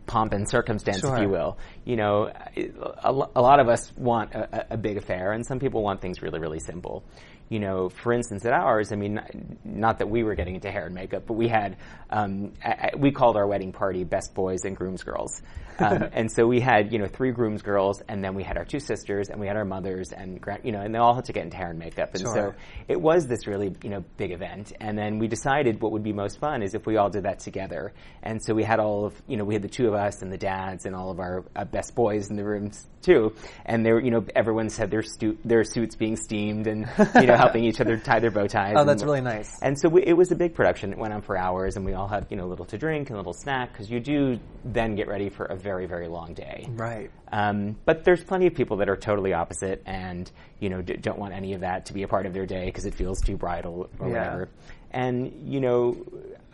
pomp 0.07 0.33
and 0.33 0.49
circumstance, 0.49 1.01
Sure. 1.01 1.15
if 1.15 1.21
you 1.21 1.29
will. 1.29 1.57
You 1.85 1.95
know, 1.97 2.27
a, 2.27 3.11
a 3.11 3.41
lot 3.41 3.59
of 3.59 3.69
us 3.69 3.91
want 3.97 4.33
a- 4.33 4.73
a 4.73 4.77
big 4.77 4.97
affair, 4.97 5.31
and 5.31 5.45
some 5.45 5.59
people 5.59 5.81
want 5.83 6.01
things 6.01 6.21
really, 6.21 6.39
really 6.39 6.59
simple. 6.59 7.03
You 7.49 7.59
know, 7.59 7.89
for 7.89 8.13
instance, 8.13 8.45
at 8.45 8.53
ours, 8.53 8.91
I 8.91 8.95
mean, 8.95 9.21
not 9.63 9.99
that 9.99 10.09
we 10.09 10.23
were 10.23 10.35
getting 10.35 10.55
into 10.55 10.69
hair 10.71 10.85
and 10.85 10.95
makeup, 10.95 11.23
but 11.27 11.33
we 11.33 11.47
had, 11.47 11.77
um, 12.09 12.53
a- 12.63 12.97
we 12.97 13.11
called 13.11 13.37
our 13.37 13.47
wedding 13.47 13.71
party 13.71 14.03
Best 14.03 14.33
Boys 14.33 14.65
and 14.65 14.75
Grooms 14.75 15.03
Girls. 15.03 15.41
Um, 15.79 16.09
and 16.13 16.31
so 16.31 16.45
we 16.45 16.59
had, 16.59 16.91
you 16.91 16.99
know, 16.99 17.07
three 17.07 17.31
grooms 17.31 17.61
girls, 17.61 18.01
and 18.07 18.23
then 18.23 18.33
we 18.35 18.43
had 18.43 18.57
our 18.57 18.65
two 18.65 18.79
sisters, 18.79 19.29
and 19.29 19.39
we 19.39 19.47
had 19.47 19.55
our 19.55 19.65
mothers, 19.65 20.11
and 20.11 20.41
grand, 20.41 20.65
you 20.65 20.71
know, 20.71 20.81
and 20.81 20.93
they 20.93 20.99
all 20.99 21.15
had 21.15 21.25
to 21.25 21.33
get 21.33 21.43
into 21.43 21.57
hair 21.57 21.69
and 21.69 21.79
makeup. 21.79 22.09
And 22.15 22.23
so 22.33 22.53
it 22.87 22.99
was 22.99 23.27
this 23.27 23.47
really, 23.47 23.73
you 23.83 23.89
know, 23.89 24.03
big 24.17 24.31
event. 24.31 24.73
And 24.81 24.97
then 24.97 25.19
we 25.19 25.27
decided 25.27 25.81
what 25.81 25.91
would 25.93 26.03
be 26.03 26.13
most 26.13 26.39
fun 26.39 26.63
is 26.63 26.73
if 26.73 26.85
we 26.85 26.97
all 26.97 27.09
did 27.09 27.23
that 27.23 27.39
together. 27.39 27.93
And 28.23 28.43
so 28.43 28.53
we 28.53 28.63
had 28.63 28.79
all 28.79 29.05
of, 29.05 29.21
you 29.27 29.37
know, 29.37 29.45
we 29.45 29.53
had 29.53 29.61
the 29.61 29.69
two 29.69 29.87
of 29.87 29.93
us 29.93 30.21
and 30.21 30.31
the 30.31 30.37
dads 30.37 30.85
and 30.85 30.95
all 30.95 31.11
of 31.11 31.19
our 31.19 31.45
uh, 31.55 31.63
best 31.65 31.95
boys 31.95 32.29
in 32.29 32.35
the 32.35 32.43
rooms 32.43 32.85
too. 33.03 33.33
And 33.65 33.85
they 33.85 33.91
were, 33.93 34.01
you 34.01 34.11
know, 34.11 34.25
everyone's 34.35 34.75
had 34.77 34.89
their 34.91 35.03
stu- 35.03 35.37
their 35.45 35.63
suits 35.63 35.95
being 35.95 36.17
steamed 36.17 36.67
and, 36.67 36.89
you 37.15 37.27
know, 37.27 37.36
helping 37.43 37.63
each 37.63 37.79
other 37.81 37.97
tie 37.97 38.19
their 38.19 38.31
bow 38.31 38.47
ties. 38.47 38.73
Oh, 38.77 38.83
that's 38.85 39.03
really 39.03 39.21
nice. 39.21 39.59
And 39.61 39.79
so 39.79 39.89
we, 39.89 40.03
it 40.05 40.13
was 40.13 40.31
a 40.31 40.35
big 40.35 40.53
production. 40.55 40.91
It 40.91 40.97
went 40.97 41.13
on 41.13 41.21
for 41.21 41.37
hours 41.37 41.75
and 41.77 41.85
we 41.85 41.93
all 41.93 42.07
had, 42.07 42.27
you 42.29 42.37
know, 42.37 42.45
a 42.45 42.49
little 42.49 42.65
to 42.65 42.77
drink 42.77 43.09
and 43.09 43.15
a 43.15 43.19
little 43.19 43.33
snack 43.33 43.71
because 43.71 43.89
you 43.89 43.99
do 43.99 44.39
then 44.65 44.95
get 44.95 45.07
ready 45.07 45.29
for 45.29 45.45
a 45.45 45.55
very, 45.55 45.85
very 45.85 46.07
long 46.07 46.33
day. 46.33 46.67
Right. 46.69 47.11
Um, 47.31 47.77
but 47.85 48.03
there's 48.03 48.23
plenty 48.23 48.47
of 48.47 48.53
people 48.55 48.77
that 48.77 48.89
are 48.89 48.95
totally 48.97 49.33
opposite 49.33 49.83
and 49.85 50.31
you 50.59 50.69
know 50.69 50.81
d- 50.81 50.95
don't 50.97 51.19
want 51.19 51.33
any 51.33 51.53
of 51.53 51.61
that 51.61 51.87
to 51.87 51.93
be 51.93 52.03
a 52.03 52.07
part 52.07 52.25
of 52.25 52.33
their 52.33 52.45
day 52.45 52.65
because 52.65 52.85
it 52.85 52.93
feels 52.95 53.19
too 53.21 53.37
bridal 53.37 53.89
or 53.99 54.07
Yeah. 54.09 54.13
whatever. 54.13 54.49
And 54.91 55.51
you 55.51 55.59
know, 55.59 55.97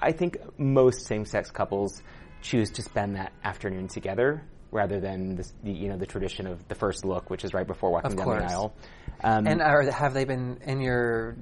I 0.01 0.11
think 0.11 0.37
most 0.57 1.05
same-sex 1.05 1.51
couples 1.51 2.01
choose 2.41 2.71
to 2.71 2.81
spend 2.81 3.15
that 3.15 3.31
afternoon 3.43 3.87
together 3.87 4.43
rather 4.73 4.99
than 4.99 5.35
this, 5.35 5.53
the, 5.63 5.71
you 5.71 5.87
know 5.89 5.97
the 5.97 6.05
tradition 6.05 6.47
of 6.47 6.67
the 6.67 6.75
first 6.75 7.05
look, 7.05 7.29
which 7.29 7.43
is 7.45 7.53
right 7.53 7.67
before 7.67 7.91
walking 7.91 8.11
Of 8.11 8.17
down 8.17 8.25
course. 8.25 8.43
the 8.43 8.49
aisle. 8.51 8.73
Um, 9.23 9.47
And 9.47 9.61
are, 9.61 9.89
have 9.91 10.13
they 10.13 10.25
been 10.25 10.59
in 10.65 10.81
your 10.81 11.35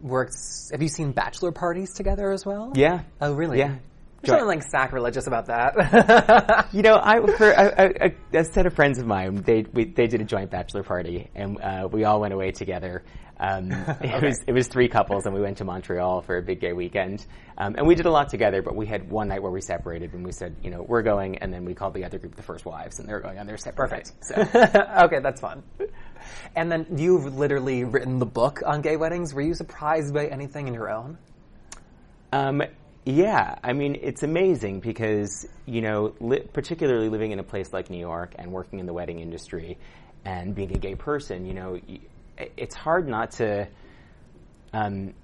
works? 0.00 0.68
Have 0.72 0.82
you 0.82 0.88
seen 0.88 1.12
bachelor 1.12 1.52
parties 1.52 1.94
together 1.94 2.30
as 2.32 2.44
well? 2.44 2.72
yeah, 2.74 3.02
Oh, 3.20 3.32
really? 3.34 3.58
Yeah. 3.58 3.76
There's 4.22 4.38
something 4.38 4.46
like 4.46 4.62
sacrilegious 4.70 5.26
about 5.26 5.46
that. 5.46 6.68
You 6.72 6.82
know, 6.82 6.94
I 6.94 7.20
for 7.36 7.50
a, 7.50 8.14
a, 8.32 8.38
a 8.38 8.44
set 8.44 8.66
of 8.66 8.74
friends 8.74 8.98
of 8.98 9.06
mine, 9.06 9.42
they 9.42 9.64
we, 9.72 9.84
they 9.86 10.06
did 10.06 10.20
a 10.20 10.24
joint 10.24 10.50
bachelor 10.50 10.82
party, 10.84 11.28
and 11.34 11.60
uh, 11.60 11.88
we 11.90 12.04
all 12.04 12.20
went 12.20 12.32
away 12.32 12.52
together. 12.52 13.02
Um, 13.42 13.72
it 14.00 14.22
was 14.22 14.40
it 14.46 14.52
was 14.52 14.68
three 14.68 14.88
couples, 14.88 15.26
and 15.26 15.34
we 15.34 15.40
went 15.40 15.58
to 15.58 15.64
Montreal 15.64 16.22
for 16.22 16.36
a 16.38 16.42
big 16.42 16.60
gay 16.60 16.72
weekend, 16.72 17.26
um, 17.58 17.74
and 17.76 17.86
we 17.86 17.96
did 17.96 18.06
a 18.06 18.10
lot 18.10 18.28
together. 18.28 18.62
But 18.62 18.76
we 18.76 18.86
had 18.86 19.10
one 19.10 19.28
night 19.28 19.42
where 19.42 19.50
we 19.50 19.60
separated, 19.60 20.12
and 20.14 20.24
we 20.24 20.30
said, 20.30 20.54
you 20.62 20.70
know, 20.70 20.82
we're 20.82 21.02
going, 21.02 21.38
and 21.38 21.52
then 21.52 21.64
we 21.64 21.74
called 21.74 21.94
the 21.94 22.04
other 22.04 22.18
group 22.18 22.36
the 22.36 22.42
First 22.42 22.64
Wives, 22.64 23.00
and 23.00 23.08
they 23.08 23.12
were 23.12 23.20
going 23.20 23.38
on 23.38 23.46
their 23.46 23.56
separate 23.56 23.90
Perfect. 23.90 24.12
So. 24.20 24.36
okay, 25.04 25.18
that's 25.20 25.40
fun. 25.40 25.64
And 26.54 26.70
then 26.70 26.86
you've 26.96 27.34
literally 27.36 27.82
written 27.82 28.20
the 28.20 28.26
book 28.26 28.62
on 28.64 28.80
gay 28.80 28.96
weddings. 28.96 29.34
Were 29.34 29.42
you 29.42 29.54
surprised 29.54 30.14
by 30.14 30.26
anything 30.26 30.68
in 30.68 30.74
your 30.74 30.88
own? 30.88 31.18
Um, 32.32 32.62
yeah, 33.04 33.58
I 33.64 33.72
mean, 33.72 33.98
it's 34.00 34.22
amazing 34.22 34.78
because, 34.78 35.46
you 35.66 35.80
know, 35.80 36.14
li- 36.20 36.46
particularly 36.52 37.08
living 37.08 37.32
in 37.32 37.40
a 37.40 37.42
place 37.42 37.72
like 37.72 37.90
New 37.90 37.98
York 37.98 38.34
and 38.38 38.52
working 38.52 38.78
in 38.78 38.86
the 38.86 38.92
wedding 38.92 39.18
industry 39.18 39.78
and 40.24 40.54
being 40.54 40.72
a 40.72 40.78
gay 40.78 40.94
person, 40.94 41.44
you 41.44 41.54
know, 41.54 41.80
it's 42.56 42.74
hard 42.74 43.08
not 43.08 43.32
to 43.32 43.68
um, 44.72 45.14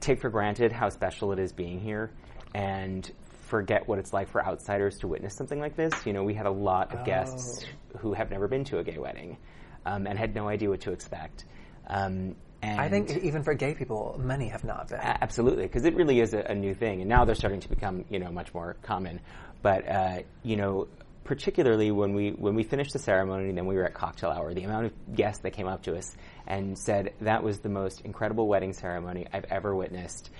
take 0.00 0.20
for 0.20 0.30
granted 0.30 0.72
how 0.72 0.88
special 0.88 1.32
it 1.32 1.38
is 1.38 1.52
being 1.52 1.80
here 1.80 2.10
and 2.54 3.10
forget 3.46 3.86
what 3.86 3.98
it's 3.98 4.12
like 4.12 4.28
for 4.28 4.44
outsiders 4.44 4.98
to 4.98 5.06
witness 5.06 5.34
something 5.34 5.60
like 5.60 5.76
this. 5.76 5.94
You 6.04 6.12
know, 6.12 6.24
we 6.24 6.34
had 6.34 6.46
a 6.46 6.50
lot 6.50 6.94
of 6.94 7.04
guests 7.04 7.64
who 7.98 8.12
have 8.12 8.30
never 8.30 8.48
been 8.48 8.64
to 8.64 8.78
a 8.78 8.84
gay 8.84 8.98
wedding 8.98 9.36
um, 9.84 10.06
and 10.06 10.18
had 10.18 10.34
no 10.34 10.48
idea 10.48 10.68
what 10.68 10.80
to 10.82 10.92
expect. 10.92 11.44
Um, 11.86 12.34
and 12.62 12.80
I 12.80 12.88
think 12.88 13.10
even 13.22 13.42
for 13.42 13.54
gay 13.54 13.74
people, 13.74 14.20
many 14.22 14.48
have 14.48 14.64
not 14.64 14.88
been. 14.88 14.98
Absolutely, 15.00 15.64
because 15.64 15.84
it 15.84 15.94
really 15.94 16.20
is 16.20 16.34
a, 16.34 16.40
a 16.40 16.54
new 16.54 16.74
thing, 16.74 17.00
and 17.00 17.08
now 17.08 17.24
they're 17.24 17.34
starting 17.34 17.60
to 17.60 17.68
become, 17.68 18.04
you 18.10 18.18
know, 18.18 18.32
much 18.32 18.52
more 18.54 18.76
common. 18.82 19.20
But 19.62 19.88
uh, 19.88 20.18
you 20.42 20.56
know, 20.56 20.88
particularly 21.26 21.90
when 21.90 22.14
we 22.14 22.30
when 22.30 22.54
we 22.54 22.62
finished 22.62 22.92
the 22.92 22.98
ceremony, 22.98 23.48
and 23.48 23.58
then 23.58 23.66
we 23.66 23.74
were 23.74 23.84
at 23.84 23.94
cocktail 23.94 24.30
hour, 24.30 24.54
the 24.54 24.62
amount 24.64 24.86
of 24.86 25.14
guests 25.14 25.42
that 25.42 25.50
came 25.52 25.66
up 25.66 25.82
to 25.82 25.96
us 25.96 26.16
and 26.46 26.78
said 26.78 27.12
that 27.20 27.42
was 27.42 27.58
the 27.58 27.68
most 27.68 28.00
incredible 28.02 28.48
wedding 28.48 28.72
ceremony 28.72 29.26
I've 29.32 29.44
ever 29.50 29.74
witnessed, 29.74 30.30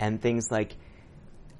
and 0.00 0.20
things 0.22 0.50
like. 0.50 0.74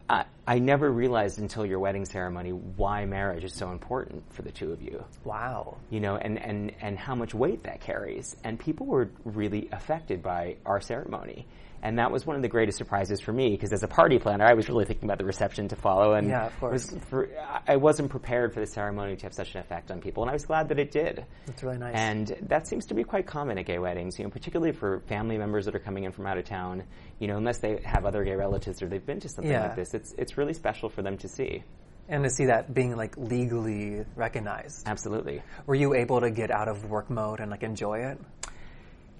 I, 0.09 0.25
I 0.47 0.61
never 0.61 0.89
realized 0.89 1.41
until 1.41 1.67
your 1.67 1.81
wedding 1.81 2.05
ceremony 2.05 2.51
why 2.51 3.05
marriage 3.07 3.43
is 3.43 3.53
so 3.53 3.73
important 3.73 4.33
for 4.33 4.43
the 4.43 4.53
two 4.53 4.71
of 4.71 4.81
you 4.81 5.05
Wow. 5.25 5.79
you 5.91 5.99
know, 5.99 6.15
and, 6.15 6.39
and, 6.39 6.73
and 6.81 6.97
how 6.97 7.17
much 7.17 7.35
weight 7.35 7.65
that 7.65 7.81
carries. 7.81 8.37
And 8.45 8.57
people 8.57 8.87
were 8.87 9.11
really 9.25 9.69
affected 9.73 10.23
by 10.23 10.59
our 10.65 10.81
ceremony. 10.81 11.49
And 11.87 12.01
that 12.01 12.11
was 12.11 12.27
one 12.27 12.35
of 12.35 12.43
the 12.43 12.49
greatest 12.49 12.79
surprises 12.79 13.21
for 13.21 13.33
me 13.33 13.51
because 13.51 13.73
as 13.73 13.85
a 13.85 13.87
party 13.87 14.19
planner, 14.19 14.45
I 14.45 14.55
was 14.55 14.69
really 14.69 14.85
thinking 14.85 15.05
about 15.09 15.19
the 15.19 15.25
reception 15.25 15.69
to 15.69 15.77
follow. 15.77 16.15
And 16.15 16.29
Yeah, 16.29 16.47
of 16.47 16.59
course. 16.59 16.91
was 16.91 17.01
for, 17.05 17.29
I 17.69 17.77
wasn't 17.77 18.11
prepared 18.11 18.53
for 18.53 18.59
the 18.59 18.67
ceremony 18.67 19.15
to 19.15 19.23
have 19.23 19.33
such 19.33 19.55
an 19.55 19.61
effect 19.61 19.93
on 19.93 20.01
people. 20.01 20.25
And 20.25 20.31
I 20.31 20.33
was 20.33 20.45
glad 20.45 20.69
that 20.71 20.81
it 20.81 20.91
did. 20.91 21.25
That's 21.47 21.63
really 21.63 21.79
nice. 21.79 21.95
And 21.95 22.37
that 22.49 22.67
seems 22.67 22.87
to 22.87 22.95
be 22.95 23.05
quite 23.05 23.29
common 23.29 23.57
at 23.57 23.67
gay 23.67 23.79
weddings, 23.79 24.19
you 24.19 24.25
know, 24.25 24.31
particularly 24.33 24.73
for 24.73 24.99
family 25.07 25.39
members 25.39 25.65
that 25.67 25.77
are 25.77 25.79
coming 25.79 26.03
in 26.03 26.11
from 26.11 26.27
out 26.27 26.39
of 26.39 26.45
town. 26.45 26.83
You 27.21 27.29
know, 27.29 27.37
unless 27.37 27.59
they 27.59 27.81
have 27.85 28.05
other 28.05 28.25
gay 28.25 28.35
relatives 28.35 28.83
or 28.83 28.89
they've 28.89 29.07
been 29.07 29.21
to 29.21 29.29
something 29.29 29.53
Yeah. 29.53 29.69
like 29.69 29.77
this, 29.77 29.95
it's, 29.95 30.13
it's 30.19 30.37
really 30.37 30.55
special 30.55 30.89
for 30.89 31.03
them 31.03 31.17
to 31.19 31.29
see. 31.29 31.63
and 32.09 32.25
to 32.25 32.31
see 32.31 32.47
that 32.47 32.75
being 32.75 32.97
like 32.97 33.17
legally 33.17 34.05
recognized. 34.17 34.89
Absolutely. 34.89 35.41
Were 35.67 35.77
you 35.77 35.95
able 35.95 36.21
to 36.21 36.31
get 36.33 36.51
out 36.51 36.67
of 36.67 36.85
work 36.91 37.11
mode 37.11 37.39
and 37.39 37.49
like 37.49 37.63
enjoy 37.63 37.99
it? 38.11 38.19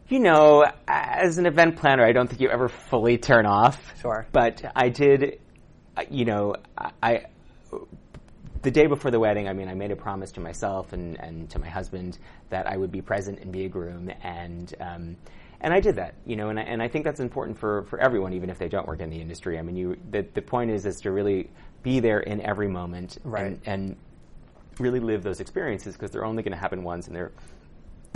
You 0.09 0.21
know, 0.21 0.65
as 0.87 1.39
an 1.39 1.47
event 1.47 1.77
planner, 1.77 2.05
I 2.05 2.13
don't 2.13 2.29
think 2.29 2.41
you 2.41 2.49
ever 2.49 2.69
fully 2.69 3.19
turn 3.19 3.45
off. 3.45 3.95
Sure. 4.01 4.27
But 4.31 4.65
I 4.77 4.89
did, 4.89 5.41
uh, 5.97 6.05
you 6.11 6.25
know, 6.25 6.55
I, 6.79 6.91
I 7.03 7.27
the 8.63 8.71
day 8.71 8.87
before 8.87 9.11
the 9.11 9.19
wedding, 9.21 9.49
I 9.49 9.53
mean, 9.53 9.69
I 9.69 9.75
made 9.75 9.91
a 9.91 9.97
promise 9.97 10.33
to 10.33 10.41
myself 10.41 10.93
and, 10.93 11.19
and 11.21 11.51
to 11.51 11.59
my 11.59 11.69
husband 11.69 12.19
that 12.51 12.67
I 12.67 12.77
would 12.77 12.91
be 12.91 13.01
present 13.03 13.41
and 13.41 13.53
be 13.53 13.65
a 13.65 13.69
groom, 13.69 14.11
and 14.23 14.75
um, 14.81 15.17
and 15.61 15.73
I 15.73 15.81
did 15.81 15.97
that, 15.97 16.15
you 16.25 16.37
know, 16.37 16.51
and 16.51 16.59
I, 16.59 16.63
and 16.63 16.83
I 16.83 16.89
think 16.89 17.05
that's 17.05 17.21
important 17.21 17.59
for, 17.59 17.85
for 17.85 17.99
everyone, 17.99 18.33
even 18.35 18.51
if 18.51 18.59
they 18.59 18.69
don't 18.69 18.87
work 18.87 19.01
in 19.01 19.09
the 19.11 19.21
industry. 19.21 19.59
I 19.59 19.63
mean, 19.63 19.77
you 19.77 19.97
the 20.11 20.27
the 20.35 20.43
point 20.43 20.71
is 20.71 20.87
is 20.87 21.01
to 21.03 21.11
really 21.11 21.51
be 21.83 22.01
there 22.01 22.21
in 22.21 22.41
every 22.41 22.69
moment, 22.69 23.19
Right. 23.25 23.47
and, 23.47 23.61
and 23.67 23.97
really 24.79 25.01
live 25.01 25.23
those 25.23 25.41
experiences 25.41 25.95
because 25.95 26.11
they're 26.11 26.25
only 26.25 26.43
going 26.43 26.53
to 26.53 26.59
happen 26.59 26.83
once, 26.85 27.07
and 27.07 27.17
they're 27.17 27.33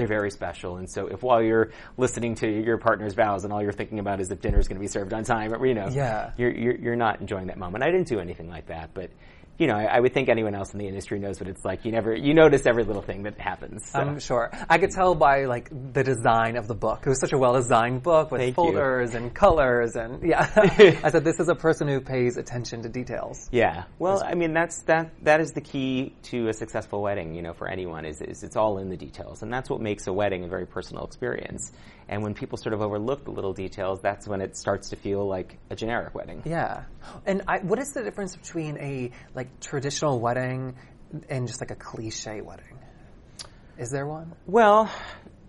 they're 0.00 0.08
very 0.08 0.30
special. 0.30 0.76
And 0.78 0.90
so, 0.90 1.06
if 1.08 1.22
while 1.22 1.42
you're 1.42 1.70
listening 1.98 2.34
to 2.36 2.48
your 2.48 2.78
partner's 2.78 3.14
vows 3.14 3.44
and 3.44 3.52
all 3.52 3.62
you're 3.62 3.72
thinking 3.72 3.98
about 3.98 4.18
is 4.20 4.30
if 4.30 4.40
dinner's 4.40 4.66
going 4.66 4.76
to 4.76 4.80
be 4.80 4.88
served 4.88 5.12
on 5.12 5.24
time, 5.24 5.52
or 5.52 5.64
you 5.66 5.74
know, 5.74 5.88
Yeah. 5.88 6.32
you're, 6.38 6.50
you're 6.50 6.76
you're 6.76 6.96
not 6.96 7.20
enjoying 7.20 7.48
that 7.48 7.58
moment. 7.58 7.84
I 7.84 7.90
didn't 7.90 8.08
do 8.08 8.18
anything 8.18 8.48
like 8.48 8.66
that, 8.68 8.90
but 8.94 9.10
you 9.60 9.66
know, 9.66 9.74
I, 9.74 9.84
I 9.84 10.00
would 10.00 10.14
think 10.14 10.30
anyone 10.30 10.54
else 10.54 10.72
in 10.72 10.78
the 10.78 10.88
industry 10.88 11.18
knows 11.18 11.38
what 11.38 11.46
it's 11.46 11.66
like. 11.66 11.84
You 11.84 11.92
never 11.92 12.14
you 12.14 12.32
notice 12.32 12.64
every 12.64 12.82
little 12.82 13.02
thing 13.02 13.24
that 13.24 13.38
happens. 13.38 13.90
So. 13.90 13.98
I'm 13.98 14.18
sure. 14.18 14.50
I 14.70 14.78
could 14.78 14.90
tell 14.90 15.14
by 15.14 15.44
like 15.44 15.68
the 15.92 16.02
design 16.02 16.56
of 16.56 16.66
the 16.66 16.74
book. 16.74 17.02
It 17.04 17.10
was 17.10 17.20
such 17.20 17.34
a 17.34 17.38
well-designed 17.38 18.02
book 18.02 18.30
with 18.30 18.40
Thank 18.40 18.52
you. 18.52 18.54
folders 18.54 19.14
and 19.14 19.34
colors 19.34 19.96
and 19.96 20.22
yeah. 20.26 20.50
I 21.04 21.10
said 21.10 21.24
this 21.24 21.40
is 21.40 21.50
a 21.50 21.54
person 21.54 21.88
who 21.88 22.00
pays 22.00 22.38
attention 22.38 22.82
to 22.84 22.88
details. 22.88 23.50
Yeah. 23.52 23.84
Well, 23.98 24.22
I 24.24 24.34
mean, 24.34 24.54
that's 24.54 24.82
that. 24.84 25.12
That 25.24 25.40
is 25.40 25.52
the 25.52 25.60
key 25.60 26.14
to 26.24 26.48
a 26.48 26.54
successful 26.54 27.02
wedding. 27.02 27.34
You 27.34 27.42
know, 27.42 27.52
for 27.52 27.68
anyone, 27.68 28.06
is, 28.06 28.22
is 28.22 28.42
it's 28.42 28.56
all 28.56 28.78
in 28.78 28.88
the 28.88 28.96
details, 28.96 29.42
and 29.42 29.52
that's 29.52 29.68
what 29.68 29.82
makes 29.82 30.06
a 30.06 30.12
wedding 30.12 30.42
a 30.44 30.48
very 30.48 30.66
personal 30.66 31.04
experience. 31.04 31.70
And 32.10 32.24
when 32.24 32.34
people 32.34 32.58
sort 32.58 32.74
of 32.74 32.82
overlook 32.82 33.24
the 33.24 33.30
little 33.30 33.52
details, 33.52 34.00
that's 34.02 34.26
when 34.26 34.40
it 34.40 34.56
starts 34.56 34.90
to 34.90 34.96
feel 34.96 35.26
like 35.26 35.58
a 35.70 35.76
generic 35.76 36.12
wedding. 36.12 36.42
Yeah. 36.44 36.82
And 37.24 37.42
I, 37.46 37.60
what 37.60 37.78
is 37.78 37.92
the 37.92 38.02
difference 38.02 38.34
between 38.34 38.76
a 38.78 39.12
like 39.32 39.60
traditional 39.60 40.18
wedding 40.18 40.74
and 41.28 41.46
just 41.46 41.60
like 41.60 41.70
a 41.70 41.76
cliche 41.76 42.40
wedding? 42.40 42.80
Is 43.78 43.90
there 43.92 44.08
one? 44.08 44.34
Well, 44.44 44.90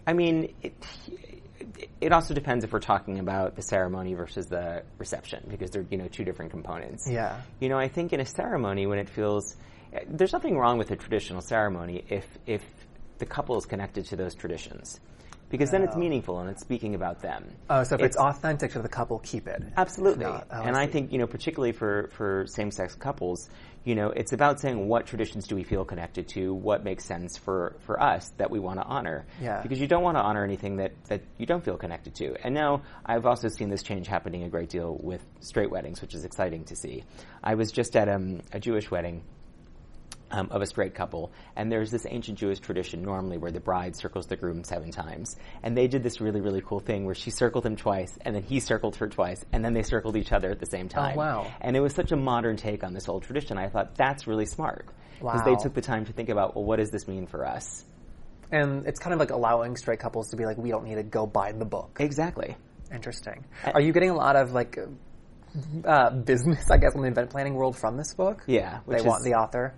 I 0.06 0.14
mean, 0.14 0.54
it, 0.62 0.76
it 2.00 2.12
also 2.12 2.36
depends 2.36 2.64
if 2.64 2.72
we're 2.72 2.80
talking 2.80 3.18
about 3.18 3.56
the 3.56 3.64
ceremony 3.64 4.14
versus 4.14 4.46
the 4.46 4.84
reception, 5.00 5.48
because 5.50 5.72
they're 5.72 5.86
you 5.90 5.98
know 5.98 6.10
two 6.10 6.24
different 6.24 6.52
components. 6.52 7.10
Yeah. 7.10 7.42
You 7.60 7.70
know, 7.70 7.80
I 7.80 7.88
think 7.88 8.14
in 8.14 8.20
a 8.20 8.26
ceremony 8.26 8.86
when 8.86 9.00
it 9.00 9.10
feels 9.10 9.56
there's 10.08 10.32
nothing 10.32 10.58
wrong 10.58 10.78
with 10.78 10.92
a 10.92 10.96
traditional 10.96 11.42
ceremony 11.42 12.06
if 12.08 12.26
if 12.46 12.64
the 13.18 13.26
couple 13.26 13.58
is 13.58 13.66
connected 13.66 14.06
to 14.06 14.16
those 14.16 14.36
traditions, 14.36 15.00
because 15.52 15.70
then 15.70 15.84
it's 15.84 15.96
meaningful 15.96 16.40
and 16.40 16.50
it's 16.50 16.62
speaking 16.62 16.96
about 16.96 17.22
them. 17.22 17.54
Oh, 17.70 17.84
so 17.84 17.96
if 17.96 18.02
it's, 18.02 18.18
authentic 18.18 18.72
to 18.72 18.82
the 18.82 18.90
couple, 18.90 19.20
keep 19.20 19.48
it. 19.48 19.62
Absolutely. 19.76 20.26
Not- 20.26 20.48
oh, 20.50 20.62
and 20.62 20.76
I 20.76 20.86
see. 20.86 20.94
think, 20.94 21.12
you 21.12 21.20
know, 21.20 21.28
particularly 21.28 21.74
for, 21.74 22.10
for 22.14 22.46
same 22.48 22.72
sex 22.72 22.96
couples, 22.96 23.50
you 23.84 23.96
know, 23.96 24.10
it's 24.10 24.32
about 24.32 24.60
saying 24.60 24.88
what 24.88 25.08
traditions 25.08 25.48
do 25.48 25.56
we 25.56 25.64
feel 25.64 25.84
connected 25.84 26.28
to, 26.30 26.54
what 26.54 26.84
makes 26.84 27.04
sense 27.04 27.38
for, 27.38 27.76
for 27.80 28.02
us 28.02 28.32
that 28.38 28.52
we 28.52 28.60
want 28.60 28.80
to 28.80 28.86
honor. 28.86 29.26
Yeah. 29.42 29.62
Because 29.62 29.80
you 29.80 29.88
don't 29.88 30.04
want 30.04 30.18
to 30.18 30.22
honor 30.22 30.44
anything 30.44 30.78
that, 30.78 30.94
that 31.06 31.22
you 31.38 31.46
don't 31.46 31.66
feel 31.66 31.78
connected 31.78 32.16
to. 32.16 32.36
And 32.44 32.54
now 32.54 32.84
I've 33.06 33.26
also 33.26 33.50
seen 33.50 33.70
this 33.70 33.84
change 33.84 34.08
happening 34.08 34.44
a 34.44 34.50
great 34.50 34.70
deal 34.70 34.98
with 35.02 35.26
straight 35.40 35.72
weddings, 35.72 36.02
which 36.02 36.14
is 36.14 36.24
exciting 36.24 36.66
to 36.66 36.76
see. 36.76 37.04
I 37.44 37.56
was 37.56 37.72
just 37.72 37.96
at 37.96 38.08
um, 38.08 38.42
a 38.54 38.60
Jewish 38.60 38.90
wedding 38.92 39.24
um, 40.32 40.48
of 40.52 40.62
a 40.62 40.66
straight 40.66 40.96
couple, 40.96 41.32
and 41.56 41.72
there's 41.72 41.92
this 41.92 42.06
ancient 42.10 42.38
Jewish 42.40 42.60
tradition 42.60 43.04
normally 43.04 43.38
where 43.38 43.52
the 43.52 43.60
bride 43.60 43.96
circles 43.96 44.28
the 44.28 44.36
groom 44.36 44.64
seven 44.64 44.92
times, 44.92 45.36
and 45.64 45.76
they 45.78 45.88
did 45.88 46.04
this 46.04 46.20
really 46.22 46.42
really 46.42 46.62
cool 46.66 46.80
thing 46.80 47.06
where 47.06 47.16
she 47.16 47.30
circled 47.30 47.66
him 47.66 47.76
twice, 47.76 48.18
and 48.22 48.36
then 48.36 48.44
he 48.44 48.60
circled 48.60 48.96
her 48.96 49.08
twice, 49.08 49.44
and 49.52 49.64
then 49.64 49.74
they 49.74 49.84
circled 49.84 50.16
each 50.16 50.32
other 50.32 50.50
at 50.52 50.60
the 50.60 50.66
same 50.66 50.88
time. 50.90 51.16
Oh, 51.16 51.20
wow. 51.20 51.52
And 51.62 51.76
it 51.76 51.82
was 51.82 51.94
such 51.94 52.12
a 52.12 52.16
modern 52.16 52.58
take 52.58 52.84
on 52.84 52.94
this 52.94 53.08
old 53.10 53.24
tradition. 53.24 53.58
I 53.58 53.68
thought 53.70 53.96
that's 53.96 54.26
really 54.28 54.46
smart 54.46 54.86
because 55.20 55.42
Wow. 55.46 55.56
they 55.56 55.56
took 55.62 55.74
the 55.74 55.82
time 55.82 56.06
to 56.06 56.14
think 56.14 56.30
about 56.30 56.56
well, 56.56 56.66
what 56.66 56.78
does 56.78 56.90
this 56.92 57.08
mean 57.08 57.28
for 57.28 57.46
us? 57.46 57.86
And 58.52 58.86
it's 58.88 59.00
kind 59.00 59.14
of 59.14 59.20
like 59.20 59.30
allowing 59.32 59.78
straight 59.78 60.00
couples 60.00 60.30
to 60.32 60.36
be 60.36 60.46
like, 60.46 60.58
we 60.58 60.70
don't 60.72 60.84
need 60.86 60.96
to 60.96 61.04
go 61.04 61.26
buy 61.26 61.52
the 61.54 61.64
book. 61.66 61.98
Exactly. 62.00 62.56
Interesting. 62.94 63.46
Are 63.74 63.80
you 63.80 63.94
getting 63.94 64.10
a 64.10 64.16
lot 64.16 64.36
of 64.36 64.52
like 64.52 64.78
uh, 65.86 66.10
business, 66.12 66.70
I 66.70 66.78
guess, 66.78 66.94
in 66.96 67.02
the 67.02 67.08
event 67.08 67.30
planning 67.30 67.54
world 67.56 67.78
from 67.78 67.98
this 67.98 68.14
book? 68.14 68.44
Yeah, 68.48 68.80
They 68.88 68.96
which 68.96 69.04
want 69.06 69.20
is- 69.22 69.26
the 69.26 69.36
author. 69.36 69.74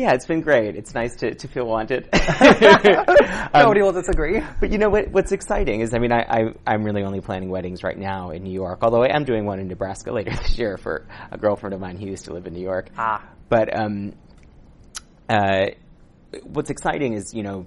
Yeah, 0.00 0.14
it's 0.14 0.24
been 0.24 0.40
great. 0.40 0.76
It's 0.76 0.94
nice 0.94 1.14
to, 1.16 1.34
to 1.34 1.46
feel 1.46 1.66
wanted. 1.66 2.08
Nobody 3.54 3.82
will 3.82 3.92
disagree. 3.92 4.40
But 4.58 4.72
you 4.72 4.78
know 4.78 4.88
what? 4.88 5.10
What's 5.10 5.30
exciting 5.30 5.82
is, 5.82 5.92
I 5.92 5.98
mean, 5.98 6.10
I, 6.10 6.22
I 6.22 6.40
I'm 6.66 6.84
really 6.84 7.02
only 7.02 7.20
planning 7.20 7.50
weddings 7.50 7.84
right 7.84 7.98
now 7.98 8.30
in 8.30 8.42
New 8.42 8.52
York. 8.52 8.78
Although 8.80 9.02
I 9.02 9.14
am 9.14 9.24
doing 9.24 9.44
one 9.44 9.60
in 9.60 9.68
Nebraska 9.68 10.10
later 10.18 10.30
this 10.30 10.56
year 10.56 10.78
for 10.78 11.06
a 11.30 11.36
girlfriend 11.36 11.74
of 11.74 11.80
mine 11.80 11.98
who 11.98 12.06
used 12.06 12.24
to 12.24 12.32
live 12.32 12.46
in 12.46 12.54
New 12.54 12.62
York. 12.62 12.88
Ah. 12.96 13.28
But 13.50 13.78
um, 13.78 14.14
uh, 15.28 15.66
what's 16.44 16.70
exciting 16.70 17.12
is, 17.12 17.34
you 17.34 17.42
know, 17.42 17.66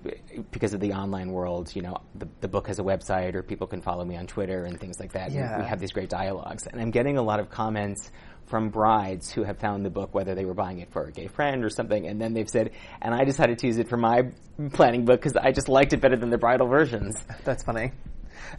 because 0.50 0.74
of 0.74 0.80
the 0.80 0.94
online 0.94 1.32
world, 1.32 1.76
you 1.76 1.84
know, 1.84 1.98
the, 2.16 2.28
the 2.42 2.48
book 2.48 2.66
has 2.66 2.80
a 2.80 2.84
website, 2.84 3.36
or 3.36 3.44
people 3.44 3.68
can 3.68 3.84
follow 3.84 4.04
me 4.04 4.18
on 4.18 4.26
Twitter 4.26 4.66
and 4.66 4.80
things 4.80 5.00
like 5.00 5.14
that. 5.14 5.32
Yeah. 5.32 5.60
We 5.60 5.66
have 5.66 5.80
these 5.80 5.92
great 5.92 6.10
dialogues, 6.10 6.66
and 6.66 6.82
I'm 6.82 6.90
getting 6.90 7.20
a 7.20 7.22
lot 7.22 7.40
of 7.40 7.52
comments 7.52 8.10
from 8.54 8.70
brides 8.70 9.32
who 9.32 9.44
have 9.44 9.58
found 9.58 9.84
the 9.84 9.90
book, 9.90 10.14
whether 10.14 10.36
they 10.36 10.46
were 10.46 10.54
buying 10.54 10.78
it 10.78 10.92
for 10.92 11.06
a 11.06 11.12
gay 11.12 11.26
friend 11.26 11.66
or 11.66 11.72
something, 11.72 12.06
and 12.06 12.22
then 12.22 12.36
they've 12.36 12.48
said, 12.48 12.70
and 13.02 13.12
I 13.12 13.24
decided 13.24 13.58
to 13.58 13.66
use 13.66 13.80
it 13.80 13.90
for 13.90 13.98
my 13.98 14.30
planning 14.74 15.06
book 15.06 15.20
because 15.20 15.36
I 15.36 15.52
just 15.52 15.70
liked 15.70 15.92
it 15.94 16.02
better 16.02 16.18
than 16.18 16.30
the 16.30 16.38
bridal 16.38 16.68
versions. 16.68 17.18
That's 17.46 17.64
funny. 17.64 17.94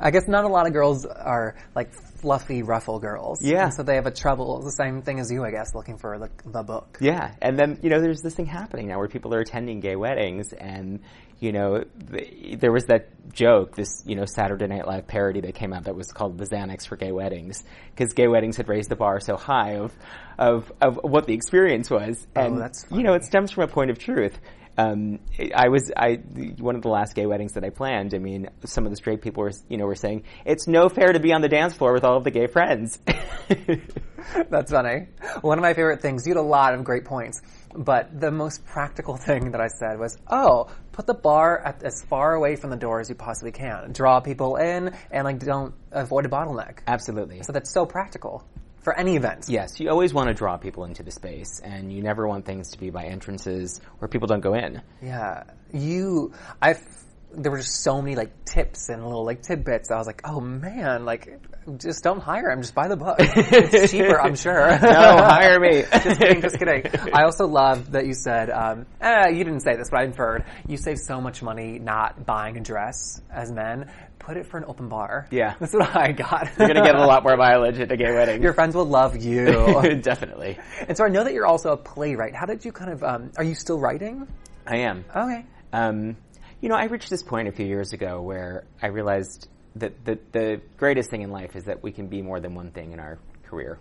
I 0.01 0.11
guess 0.11 0.27
not 0.27 0.43
a 0.43 0.49
lot 0.49 0.67
of 0.67 0.73
girls 0.73 1.07
are 1.07 1.55
like 1.77 1.95
fluffy 1.95 2.65
ruffle 2.65 2.99
girls. 2.99 3.41
Yeah. 3.41 3.67
And 3.67 3.75
so 3.75 3.85
they 3.85 3.95
have 3.95 4.07
a 4.07 4.11
trouble, 4.11 4.63
the 4.63 4.73
same 4.73 5.03
thing 5.03 5.21
as 5.21 5.31
you, 5.31 5.45
I 5.45 5.53
guess, 5.53 5.77
looking 5.77 5.97
for 5.97 6.19
the, 6.19 6.51
the 6.51 6.65
book. 6.65 6.99
Yeah, 7.01 7.33
and 7.41 7.57
then 7.57 7.79
you 7.81 7.89
know, 7.89 8.01
there's 8.01 8.21
this 8.21 8.35
thing 8.35 8.47
happening 8.47 8.89
now 8.89 8.99
where 8.99 9.07
people 9.07 9.33
are 9.33 9.41
attending 9.41 9.79
gay 9.79 9.95
weddings, 9.95 10.53
and 10.53 10.99
you 11.45 11.53
know, 11.53 11.85
the, 11.99 12.57
there 12.57 12.73
was 12.73 12.87
that 12.87 13.09
joke, 13.35 13.77
this 13.77 14.03
you 14.07 14.17
know 14.17 14.25
Saturday 14.25 14.67
Night 14.67 14.87
Live 14.87 15.07
parody 15.07 15.43
that 15.43 15.55
came 15.55 15.75
out 15.75 15.85
that 15.85 15.95
was 15.95 16.11
called 16.11 16.39
the 16.39 16.47
Xanax 16.47 16.87
for 16.87 16.97
gay 16.97 17.13
weddings, 17.13 17.63
because 17.91 18.15
gay 18.15 18.29
weddings 18.29 18.57
had 18.57 18.69
raised 18.69 18.89
the 18.89 18.97
bar 18.97 19.21
so 19.21 19.37
high 19.37 19.77
of 19.77 19.93
of 20.39 20.73
of 20.81 20.99
what 21.03 21.27
the 21.27 21.35
experience 21.35 21.91
was, 21.91 22.27
and 22.35 22.59
that's 22.59 22.87
you 22.91 23.03
know, 23.03 23.13
it 23.13 23.25
stems 23.25 23.51
from 23.51 23.65
a 23.65 23.69
point 23.69 23.91
of 23.91 23.99
truth. 23.99 24.39
Um, 24.77 25.21
I 25.55 25.69
was 25.69 25.93
I 25.95 26.15
one 26.59 26.77
of 26.77 26.83
the 26.83 26.89
last 26.89 27.15
gay 27.15 27.27
weddings 27.27 27.53
that 27.53 27.63
I 27.63 27.71
planned. 27.71 28.15
I 28.15 28.19
mean, 28.19 28.49
some 28.65 28.87
of 28.87 28.91
the 28.91 28.97
straight 28.97 29.21
people 29.21 29.43
were 29.43 29.53
you 29.69 29.77
know 29.77 29.85
were 29.85 29.95
saying 29.95 30.25
it's 30.47 30.67
no 30.67 30.89
fair 30.89 31.13
to 31.13 31.21
be 31.21 31.33
on 31.35 31.43
the 31.43 31.49
dance 31.49 31.75
floor 31.75 31.93
with 31.93 32.05
all 32.05 32.17
of 32.17 32.25
the 32.25 32.31
gay 32.31 32.47
friends. 32.47 32.99
That's 34.51 34.73
funny. 34.73 35.09
One 35.43 35.59
of 35.59 35.63
my 35.63 35.75
favorite 35.75 36.01
things, 36.01 36.27
you 36.27 36.35
had 36.35 36.41
a 36.41 36.43
lot 36.43 36.75
of 36.75 36.83
great 36.83 37.05
points, 37.05 37.43
but 37.75 38.19
the 38.19 38.31
most 38.31 38.65
practical 38.65 39.17
thing 39.27 39.51
that 39.53 39.61
I 39.61 39.69
said 39.69 39.99
was, 39.99 40.17
oh, 40.29 40.69
put 40.93 41.07
the 41.07 41.15
bar 41.15 41.61
at, 41.65 41.83
as 41.83 42.03
far 42.05 42.35
away 42.35 42.57
from 42.57 42.71
the 42.71 42.77
door 42.77 43.01
as 43.01 43.09
you 43.09 43.15
possibly 43.15 43.53
can. 43.53 43.93
Draw 43.93 44.21
people 44.21 44.57
in 44.57 44.95
and 45.11 45.25
like 45.25 45.39
don't 45.41 45.75
avoid 45.91 46.27
a 46.27 46.29
bottleneck. 46.29 46.79
Absolutely. 46.87 47.43
So 47.43 47.53
that's 47.53 47.73
so 47.73 47.87
practical 47.87 48.47
for 48.85 48.97
any 48.97 49.17
event. 49.17 49.47
Yes, 49.49 49.81
you 49.81 49.89
always 49.89 50.13
want 50.13 50.29
to 50.29 50.35
draw 50.35 50.59
people 50.59 50.85
into 50.85 51.03
the 51.03 51.11
space, 51.11 51.61
and 51.65 51.91
you 51.91 52.03
never 52.03 52.29
want 52.29 52.45
things 52.45 52.73
to 52.73 52.79
be 52.79 52.91
by 52.91 53.07
entrances 53.07 53.81
where 53.99 54.09
people 54.09 54.29
don't 54.29 54.43
go 54.43 54.55
in. 54.55 54.83
Yeah. 55.03 55.45
You, 55.73 56.35
I've, 56.61 56.87
there 57.33 57.51
were 57.51 57.59
just 57.59 57.83
so 57.83 58.01
many 58.03 58.15
like 58.15 58.45
tips 58.45 58.91
and 58.91 59.03
little 59.03 59.25
like 59.25 59.43
tidbits. 59.43 59.91
I 59.91 59.97
was 59.97 60.07
like, 60.07 60.21
oh 60.25 60.41
man, 60.41 61.07
like 61.07 61.41
just 61.79 62.03
don't 62.05 62.21
hire 62.21 62.51
him. 62.51 62.63
Just 62.63 62.75
buy 62.75 62.89
the 62.89 62.97
book. 62.97 63.17
it's 63.21 63.93
cheaper, 63.93 64.21
I'm 64.21 64.37
sure. 64.37 64.79
No, 64.85 65.17
hire 65.17 65.59
me. 65.59 65.83
just 65.93 66.21
kidding, 66.21 66.41
just 66.41 66.59
kidding. 66.59 66.85
I 67.13 67.23
also 67.25 67.47
love 67.47 67.93
that 67.93 68.07
you 68.07 68.15
said, 68.15 68.51
um, 68.51 68.87
eh, 69.01 69.29
you 69.31 69.45
didn't 69.45 69.61
say 69.61 69.77
this, 69.77 69.89
but 69.91 70.01
I 70.01 70.05
inferred, 70.05 70.45
you 70.69 70.77
save 70.77 70.99
so 70.99 71.21
much 71.21 71.43
money 71.43 71.79
not 71.79 72.27
buying 72.27 72.57
a 72.57 72.61
dress 72.61 73.21
as 73.31 73.51
men. 73.51 73.91
Put 74.19 74.37
it 74.37 74.47
for 74.47 74.59
an 74.59 74.65
open 74.67 74.89
bar. 74.89 75.27
Yeah. 75.31 75.55
That's 75.59 75.75
what 75.75 75.95
I 75.97 76.13
got. 76.13 76.51
You're 76.59 76.69
gonna 76.69 76.85
get 76.85 76.95
a 76.95 77.07
lot 77.07 77.25
more 77.25 77.37
mileage 77.37 77.79
at 77.79 77.93
a 77.93 77.97
gay 77.97 78.13
wedding. 78.13 78.43
Your 78.43 78.55
friends 78.55 78.75
will 78.75 78.87
love 78.87 79.17
you. 79.17 80.01
Definitely. 80.01 80.59
and 80.87 80.97
so 80.97 81.05
I 81.05 81.09
know 81.09 81.25
that 81.25 81.35
you're 81.35 81.47
also 81.47 81.73
a 81.73 81.77
playwright. 81.77 82.35
How 82.35 82.47
did 82.47 82.65
you 82.65 82.73
kind 82.73 82.93
of, 82.93 83.03
um, 83.03 83.33
are 83.37 83.45
you 83.45 83.55
still 83.55 83.79
writing? 83.79 84.27
I 84.67 84.79
am. 84.79 85.05
Okay. 85.15 85.45
Um, 85.73 86.17
you 86.61 86.69
know, 86.71 86.77
I 86.77 86.85
reached 86.85 87.11
this 87.11 87.23
point 87.23 87.49
a 87.49 87.53
few 87.53 87.67
years 87.67 87.93
ago 87.93 88.23
where 88.23 88.65
I 88.81 88.87
realized 88.87 89.49
that 89.77 90.05
the, 90.05 90.19
the 90.33 90.61
greatest 90.77 91.11
thing 91.11 91.23
in 91.23 91.31
life 91.31 91.57
is 91.57 91.65
that 91.65 91.83
we 91.83 91.93
can 91.93 92.07
be 92.07 92.23
more 92.23 92.41
than 92.41 92.55
one 92.55 92.71
thing 92.71 92.93
in 92.93 93.01
our 93.01 93.19
career. 93.47 93.79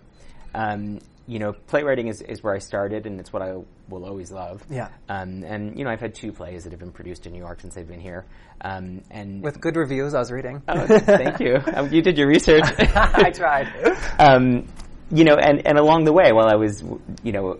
Um, 0.54 1.00
you 1.26 1.38
know, 1.38 1.52
playwriting 1.52 2.08
is, 2.08 2.20
is 2.20 2.42
where 2.42 2.54
I 2.54 2.58
started, 2.58 3.06
and 3.06 3.18
it's 3.18 3.32
what 3.32 3.42
I 3.42 3.54
will 3.88 4.04
always 4.04 4.30
love. 4.30 4.62
Yeah. 4.68 4.88
Um, 5.08 5.42
and 5.42 5.76
you 5.78 5.84
know, 5.84 5.90
I've 5.90 6.00
had 6.00 6.14
two 6.14 6.32
plays 6.32 6.64
that 6.64 6.70
have 6.70 6.80
been 6.80 6.92
produced 6.92 7.26
in 7.26 7.32
New 7.32 7.38
York 7.38 7.60
since 7.60 7.76
I've 7.78 7.88
been 7.88 8.00
here. 8.00 8.26
Um, 8.60 9.02
and 9.10 9.42
With 9.42 9.60
good 9.60 9.76
reviews, 9.76 10.14
I 10.14 10.18
was 10.18 10.30
reading. 10.30 10.62
oh, 10.68 10.86
thank 10.86 11.40
you. 11.40 11.62
Um, 11.74 11.92
you 11.92 12.02
did 12.02 12.18
your 12.18 12.28
research. 12.28 12.64
I 12.78 13.30
tried. 13.30 13.68
um, 14.18 14.68
you 15.10 15.24
know, 15.24 15.34
and, 15.34 15.66
and 15.66 15.78
along 15.78 16.04
the 16.04 16.12
way, 16.12 16.32
while 16.32 16.46
I 16.46 16.56
was, 16.56 16.84
you 17.22 17.32
know, 17.32 17.58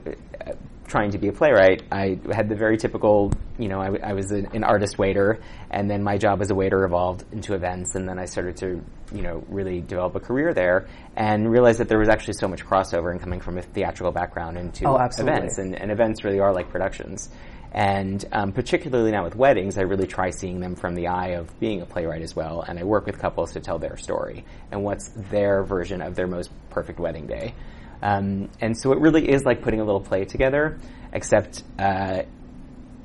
trying 0.95 1.11
to 1.11 1.19
be 1.19 1.27
a 1.27 1.33
playwright, 1.33 1.83
I 1.91 2.21
had 2.33 2.49
the 2.49 2.55
very 2.55 2.77
typical, 2.77 3.33
you 3.59 3.67
know, 3.67 3.81
I, 3.81 3.87
w- 3.87 4.05
I 4.05 4.13
was 4.13 4.31
an, 4.31 4.47
an 4.55 4.63
artist 4.63 4.97
waiter, 4.97 5.41
and 5.69 5.91
then 5.91 6.05
my 6.05 6.19
job 6.19 6.41
as 6.41 6.53
a 6.53 6.55
waiter 6.55 6.85
evolved 6.85 7.25
into 7.33 7.55
events, 7.55 7.97
and 7.97 8.09
then 8.09 8.17
I 8.17 8.27
started 8.27 8.59
to, 8.59 8.81
you 9.13 9.23
know, 9.23 9.43
really 9.49 9.81
develop 9.81 10.15
a 10.15 10.21
career 10.21 10.55
there, 10.55 10.87
and 11.17 11.51
realized 11.51 11.81
that 11.81 11.89
there 11.89 11.99
was 11.99 12.09
actually 12.09 12.35
so 12.35 12.47
much 12.47 12.65
crossover 12.65 13.13
in 13.13 13.19
coming 13.19 13.41
from 13.41 13.59
a 13.59 13.63
theatrical 13.63 14.13
background 14.13 14.57
into 14.57 14.87
Oh, 14.87 14.95
events, 15.19 15.59
and, 15.59 15.75
and 15.75 15.91
events 15.91 16.23
really 16.23 16.39
are 16.39 16.55
like 16.55 16.69
productions. 16.71 17.29
And 17.73 18.25
um, 18.31 18.53
particularly 18.53 19.11
now 19.11 19.25
with 19.25 19.35
weddings, 19.35 19.79
I 19.79 19.83
really 19.83 20.07
try 20.07 20.31
seeing 20.31 20.61
them 20.61 20.77
from 20.77 20.95
the 20.95 21.09
eye 21.09 21.31
of 21.31 21.59
being 21.59 21.83
a 21.83 21.87
playwright 21.87 22.23
as 22.23 22.37
well. 22.37 22.63
And 22.63 22.79
I 22.79 22.85
work 22.85 23.05
with 23.05 23.19
couples 23.19 23.55
to 23.55 23.61
tell 23.61 23.81
their 23.81 23.97
story 23.97 24.45
and 24.71 24.85
what's 24.85 25.09
their 25.09 25.65
version 25.65 26.01
of 26.01 26.15
their 26.15 26.29
most 26.29 26.53
perfect 26.71 27.01
wedding 27.01 27.27
day. 27.27 27.53
Um, 28.05 28.51
and 28.61 28.77
so 28.77 28.93
it 28.93 29.01
really 29.01 29.29
is 29.29 29.45
like 29.45 29.63
putting 29.63 29.81
a 29.81 29.85
little 29.85 30.03
play 30.03 30.27
together, 30.27 30.79
except 31.13 31.65
uh, 31.79 32.23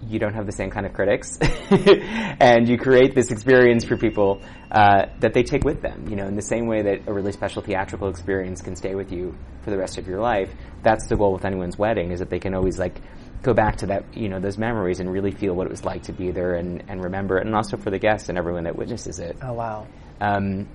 you 0.05 0.19
don't 0.19 0.33
have 0.33 0.45
the 0.45 0.51
same 0.51 0.69
kind 0.69 0.85
of 0.85 0.93
critics, 0.93 1.37
and 1.71 2.67
you 2.67 2.77
create 2.77 3.15
this 3.15 3.31
experience 3.31 3.85
for 3.85 3.95
people 3.95 4.41
uh, 4.69 5.05
that 5.21 5.33
they 5.33 5.43
take 5.43 5.63
with 5.63 5.81
them. 5.81 6.07
You 6.09 6.17
know, 6.17 6.25
in 6.25 6.35
the 6.35 6.41
same 6.41 6.67
way 6.67 6.81
that 6.81 7.07
a 7.07 7.13
really 7.13 7.31
special 7.31 7.61
theatrical 7.61 8.09
experience 8.09 8.61
can 8.61 8.75
stay 8.75 8.93
with 8.93 9.11
you 9.13 9.37
for 9.63 9.71
the 9.71 9.77
rest 9.77 9.97
of 9.97 10.05
your 10.05 10.19
life. 10.19 10.53
That's 10.83 11.07
the 11.07 11.15
goal 11.15 11.31
with 11.31 11.45
anyone's 11.45 11.77
wedding 11.77 12.11
is 12.11 12.19
that 12.19 12.29
they 12.29 12.39
can 12.39 12.53
always 12.53 12.77
like 12.77 12.99
go 13.41 13.53
back 13.53 13.77
to 13.77 13.87
that, 13.87 14.17
you 14.17 14.27
know, 14.27 14.41
those 14.41 14.57
memories 14.57 14.99
and 14.99 15.09
really 15.09 15.31
feel 15.31 15.53
what 15.53 15.65
it 15.65 15.69
was 15.69 15.85
like 15.85 16.03
to 16.03 16.13
be 16.13 16.31
there 16.31 16.55
and, 16.55 16.83
and 16.89 17.01
remember 17.01 17.37
it, 17.37 17.45
and 17.45 17.55
also 17.55 17.77
for 17.77 17.89
the 17.89 17.99
guests 17.99 18.27
and 18.27 18.37
everyone 18.37 18.65
that 18.65 18.75
witnesses 18.75 19.19
it. 19.19 19.37
Oh, 19.41 19.53
wow. 19.53 19.87
Um, 20.19 20.67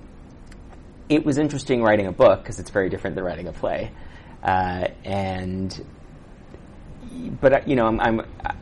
it 1.09 1.23
was 1.23 1.37
interesting 1.37 1.83
writing 1.83 2.07
a 2.07 2.11
book 2.11 2.41
because 2.41 2.59
it's 2.59 2.71
very 2.71 2.89
different 2.89 3.15
than 3.15 3.23
writing 3.23 3.47
a 3.47 3.53
play, 3.53 3.91
uh, 4.45 4.87
and 5.03 5.85
but 7.41 7.53
uh, 7.53 7.59
you 7.65 7.75
know, 7.75 7.85
I'm, 7.85 7.99
I'm 7.99 8.21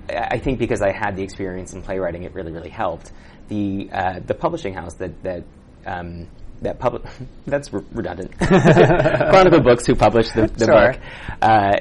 I 0.10 0.38
think 0.40 0.60
because 0.60 0.82
I 0.82 0.92
had 0.92 1.16
the 1.16 1.24
experience 1.24 1.74
in 1.74 1.82
playwriting, 1.82 2.24
it 2.24 2.34
really 2.34 2.52
really 2.52 2.70
helped. 2.70 3.12
The 3.50 3.90
uh, 3.92 4.20
the 4.26 4.34
publishing 4.34 4.74
house 4.74 4.94
that 4.96 5.22
that 5.24 5.44
um, 5.86 6.28
that 6.62 6.80
public 6.80 7.04
that's 7.46 7.74
re- 7.74 7.84
redundant. 7.92 8.38
Chronicle 8.40 9.62
Books, 9.62 9.86
who 9.86 9.96
published 9.96 10.34
the, 10.34 10.48
the 10.48 10.66
Sure. 10.66 10.94
book, 10.94 11.02
uh, 11.42 11.72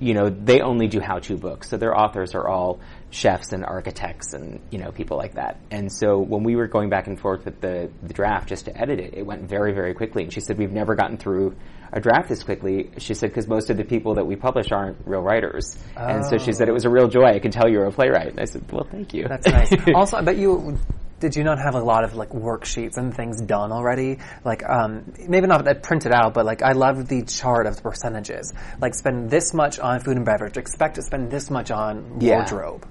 you 0.00 0.14
know, 0.14 0.28
they 0.30 0.60
only 0.60 0.86
do 0.86 1.00
how-to 1.00 1.36
books, 1.36 1.68
so 1.68 1.76
their 1.76 1.98
authors 1.98 2.36
are 2.36 2.46
all 2.46 2.78
chefs 3.10 3.52
and 3.52 3.64
architects 3.64 4.34
and 4.34 4.60
you 4.70 4.78
know 4.78 4.92
people 4.92 5.16
like 5.16 5.34
that. 5.34 5.58
And 5.72 5.90
so 5.90 6.18
when 6.18 6.44
we 6.44 6.54
were 6.54 6.68
going 6.68 6.90
back 6.90 7.08
and 7.08 7.18
forth 7.18 7.44
with 7.44 7.60
the, 7.60 7.90
the 8.02 8.12
draft 8.14 8.48
just 8.48 8.66
to 8.66 8.80
edit 8.80 9.00
it, 9.00 9.14
it 9.14 9.26
went 9.26 9.48
very 9.48 9.72
very 9.72 9.94
quickly. 9.94 10.22
And 10.22 10.32
she 10.32 10.40
said 10.40 10.58
we've 10.58 10.70
never 10.70 10.94
gotten 10.94 11.16
through 11.16 11.56
a 11.92 12.00
draft 12.00 12.28
this 12.28 12.42
quickly. 12.42 12.90
She 12.98 13.14
said 13.14 13.30
because 13.30 13.46
most 13.46 13.70
of 13.70 13.76
the 13.76 13.84
people 13.84 14.14
that 14.14 14.26
we 14.26 14.36
publish 14.36 14.70
aren't 14.72 14.98
real 15.06 15.22
writers, 15.22 15.76
and 15.96 16.24
so 16.26 16.38
she 16.38 16.52
said 16.52 16.68
it 16.68 16.72
was 16.72 16.84
a 16.84 16.90
real 16.90 17.08
joy. 17.08 17.24
I 17.24 17.38
can 17.38 17.50
tell 17.50 17.68
you're 17.68 17.86
a 17.86 17.92
playwright. 17.92 18.28
And 18.28 18.40
I 18.40 18.44
said, 18.44 18.70
well, 18.70 18.86
thank 18.90 19.14
you. 19.14 19.26
That's 19.28 19.46
nice. 19.46 19.72
also, 19.94 20.16
I 20.16 20.22
bet 20.22 20.36
you 20.36 20.78
did 21.20 21.34
you 21.34 21.42
not 21.42 21.58
have 21.58 21.74
a 21.74 21.80
lot 21.80 22.04
of 22.04 22.14
like 22.14 22.30
worksheets 22.30 22.96
and 22.96 23.14
things 23.14 23.40
done 23.42 23.72
already? 23.72 24.18
Like 24.44 24.62
um, 24.68 25.12
maybe 25.28 25.46
not 25.46 25.64
that 25.64 25.82
printed 25.82 26.12
out, 26.12 26.34
but 26.34 26.44
like 26.46 26.62
I 26.62 26.72
love 26.72 27.08
the 27.08 27.22
chart 27.24 27.66
of 27.66 27.76
the 27.76 27.82
percentages. 27.82 28.52
Like 28.80 28.94
spend 28.94 29.30
this 29.30 29.52
much 29.52 29.78
on 29.78 30.00
food 30.00 30.16
and 30.16 30.24
beverage. 30.24 30.56
Expect 30.56 30.96
to 30.96 31.02
spend 31.02 31.30
this 31.30 31.50
much 31.50 31.70
on 31.70 32.20
Yeah. 32.20 32.36
wardrobe. 32.36 32.86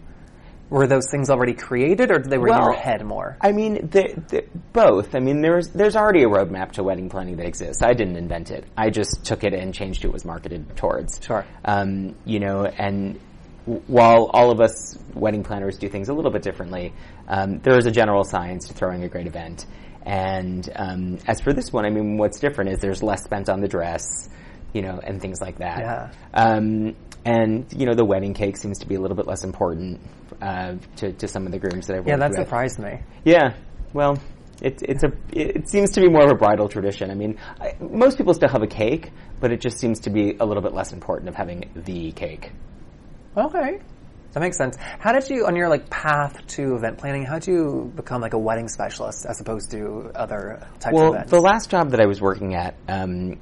Were 0.70 0.86
those 0.86 1.10
things 1.10 1.30
already 1.30 1.54
created, 1.54 2.12
or 2.12 2.20
did 2.20 2.30
they 2.30 2.38
were 2.38 2.50
in 2.50 2.56
your 2.56 2.74
head 2.74 3.06
more? 3.06 3.38
I 3.40 3.54
mean, 3.54 3.88
the, 3.88 4.22
the, 4.28 4.46
both. 4.74 5.16
I 5.16 5.20
mean, 5.20 5.42
there's 5.42 5.70
there's 5.70 5.96
already 5.96 6.24
a 6.24 6.28
roadmap 6.28 6.74
to 6.74 6.84
wedding 6.84 7.10
planning 7.10 7.38
that 7.38 7.46
exists. 7.46 7.82
I 7.82 7.94
didn't 7.94 8.18
invent 8.18 8.52
it. 8.52 8.66
I 8.76 8.90
just 8.90 9.24
took 9.24 9.46
it 9.46 9.54
and 9.54 9.74
changed 9.74 10.02
who 10.04 10.10
it 10.10 10.14
was 10.14 10.26
marketed 10.26 10.76
towards. 10.76 11.24
Sure. 11.24 11.46
Um, 11.64 12.16
you 12.26 12.42
know, 12.42 12.66
and 12.66 13.18
w- 13.66 13.82
while 13.88 14.26
all 14.34 14.52
of 14.52 14.60
us 14.60 15.00
wedding 15.14 15.44
planners 15.44 15.78
do 15.78 15.88
things 15.88 16.10
a 16.10 16.14
little 16.14 16.32
bit 16.32 16.42
differently, 16.42 16.94
um, 17.30 17.60
there 17.60 17.78
is 17.78 17.86
a 17.86 17.92
general 17.92 18.26
science 18.26 18.68
to 18.68 18.74
throwing 18.74 19.04
a 19.04 19.08
great 19.08 19.28
event. 19.28 19.66
And 20.04 20.70
um, 20.76 21.18
as 21.28 21.40
for 21.40 21.54
this 21.54 21.72
one, 21.72 21.86
I 21.86 21.90
mean, 21.90 22.18
what's 22.18 22.40
different 22.40 22.72
is 22.72 22.80
there's 22.80 23.02
less 23.02 23.24
spent 23.24 23.48
on 23.48 23.62
the 23.62 23.68
dress, 23.70 24.30
you 24.74 24.82
know, 24.82 25.00
and 25.02 25.22
things 25.22 25.40
like 25.40 25.60
that. 25.60 25.80
Yeah. 25.80 26.12
Um, 26.34 26.96
and 27.24 27.66
you 27.74 27.86
know, 27.86 27.94
the 27.94 28.06
wedding 28.06 28.34
cake 28.34 28.58
seems 28.58 28.80
to 28.80 28.86
be 28.86 28.96
a 28.96 29.00
little 29.00 29.16
bit 29.16 29.28
less 29.28 29.46
important 29.46 30.02
uh, 30.42 30.76
to 30.98 31.14
to 31.14 31.28
some 31.28 31.46
of 31.46 31.52
the 31.52 31.60
grooms 31.60 31.88
that 31.88 31.94
I've 31.94 32.00
worked 32.00 32.10
Yeah, 32.10 32.18
that 32.18 32.30
with. 32.30 32.40
surprised 32.40 32.80
me. 32.80 33.00
Yeah. 33.24 33.54
Well, 33.94 34.18
it, 34.62 34.82
it's 34.84 35.04
a 35.04 35.12
it 35.32 35.70
seems 35.70 35.92
to 35.92 36.02
be 36.02 36.10
more 36.10 36.24
of 36.26 36.32
a 36.32 36.36
bridal 36.36 36.68
tradition. 36.68 37.12
I 37.12 37.16
mean, 37.16 37.38
I, 37.60 37.76
most 37.80 38.18
people 38.18 38.34
still 38.34 38.50
have 38.50 38.64
a 38.64 38.68
cake, 38.68 39.12
but 39.40 39.52
it 39.52 39.62
just 39.62 39.80
seems 39.80 40.02
to 40.02 40.10
be 40.10 40.36
a 40.40 40.46
little 40.46 40.64
bit 40.64 40.74
less 40.74 40.94
important 40.94 41.30
of 41.30 41.36
having 41.36 41.70
the 41.76 42.12
cake. 42.12 42.52
Okay. 43.36 43.80
That 44.34 44.42
makes 44.42 44.58
sense. 44.58 44.78
How 45.00 45.14
did 45.14 45.30
you, 45.30 45.48
on 45.48 45.56
your 45.56 45.70
like 45.70 45.90
path 45.90 46.46
to 46.48 46.76
event 46.76 46.98
planning, 46.98 47.24
how 47.24 47.40
did 47.40 47.48
you 47.48 47.92
become 47.96 48.22
like 48.22 48.34
a 48.34 48.38
wedding 48.38 48.68
specialist 48.68 49.26
as 49.26 49.40
opposed 49.42 49.72
to 49.72 50.12
other 50.14 50.60
types 50.80 50.98
of 50.98 51.08
events? 51.08 51.32
Well, 51.32 51.42
the 51.42 51.48
last 51.48 51.70
job 51.70 51.92
that 51.92 52.02
I 52.02 52.06
was 52.06 52.22
working 52.22 52.54
at, 52.54 52.76
um, 52.88 53.40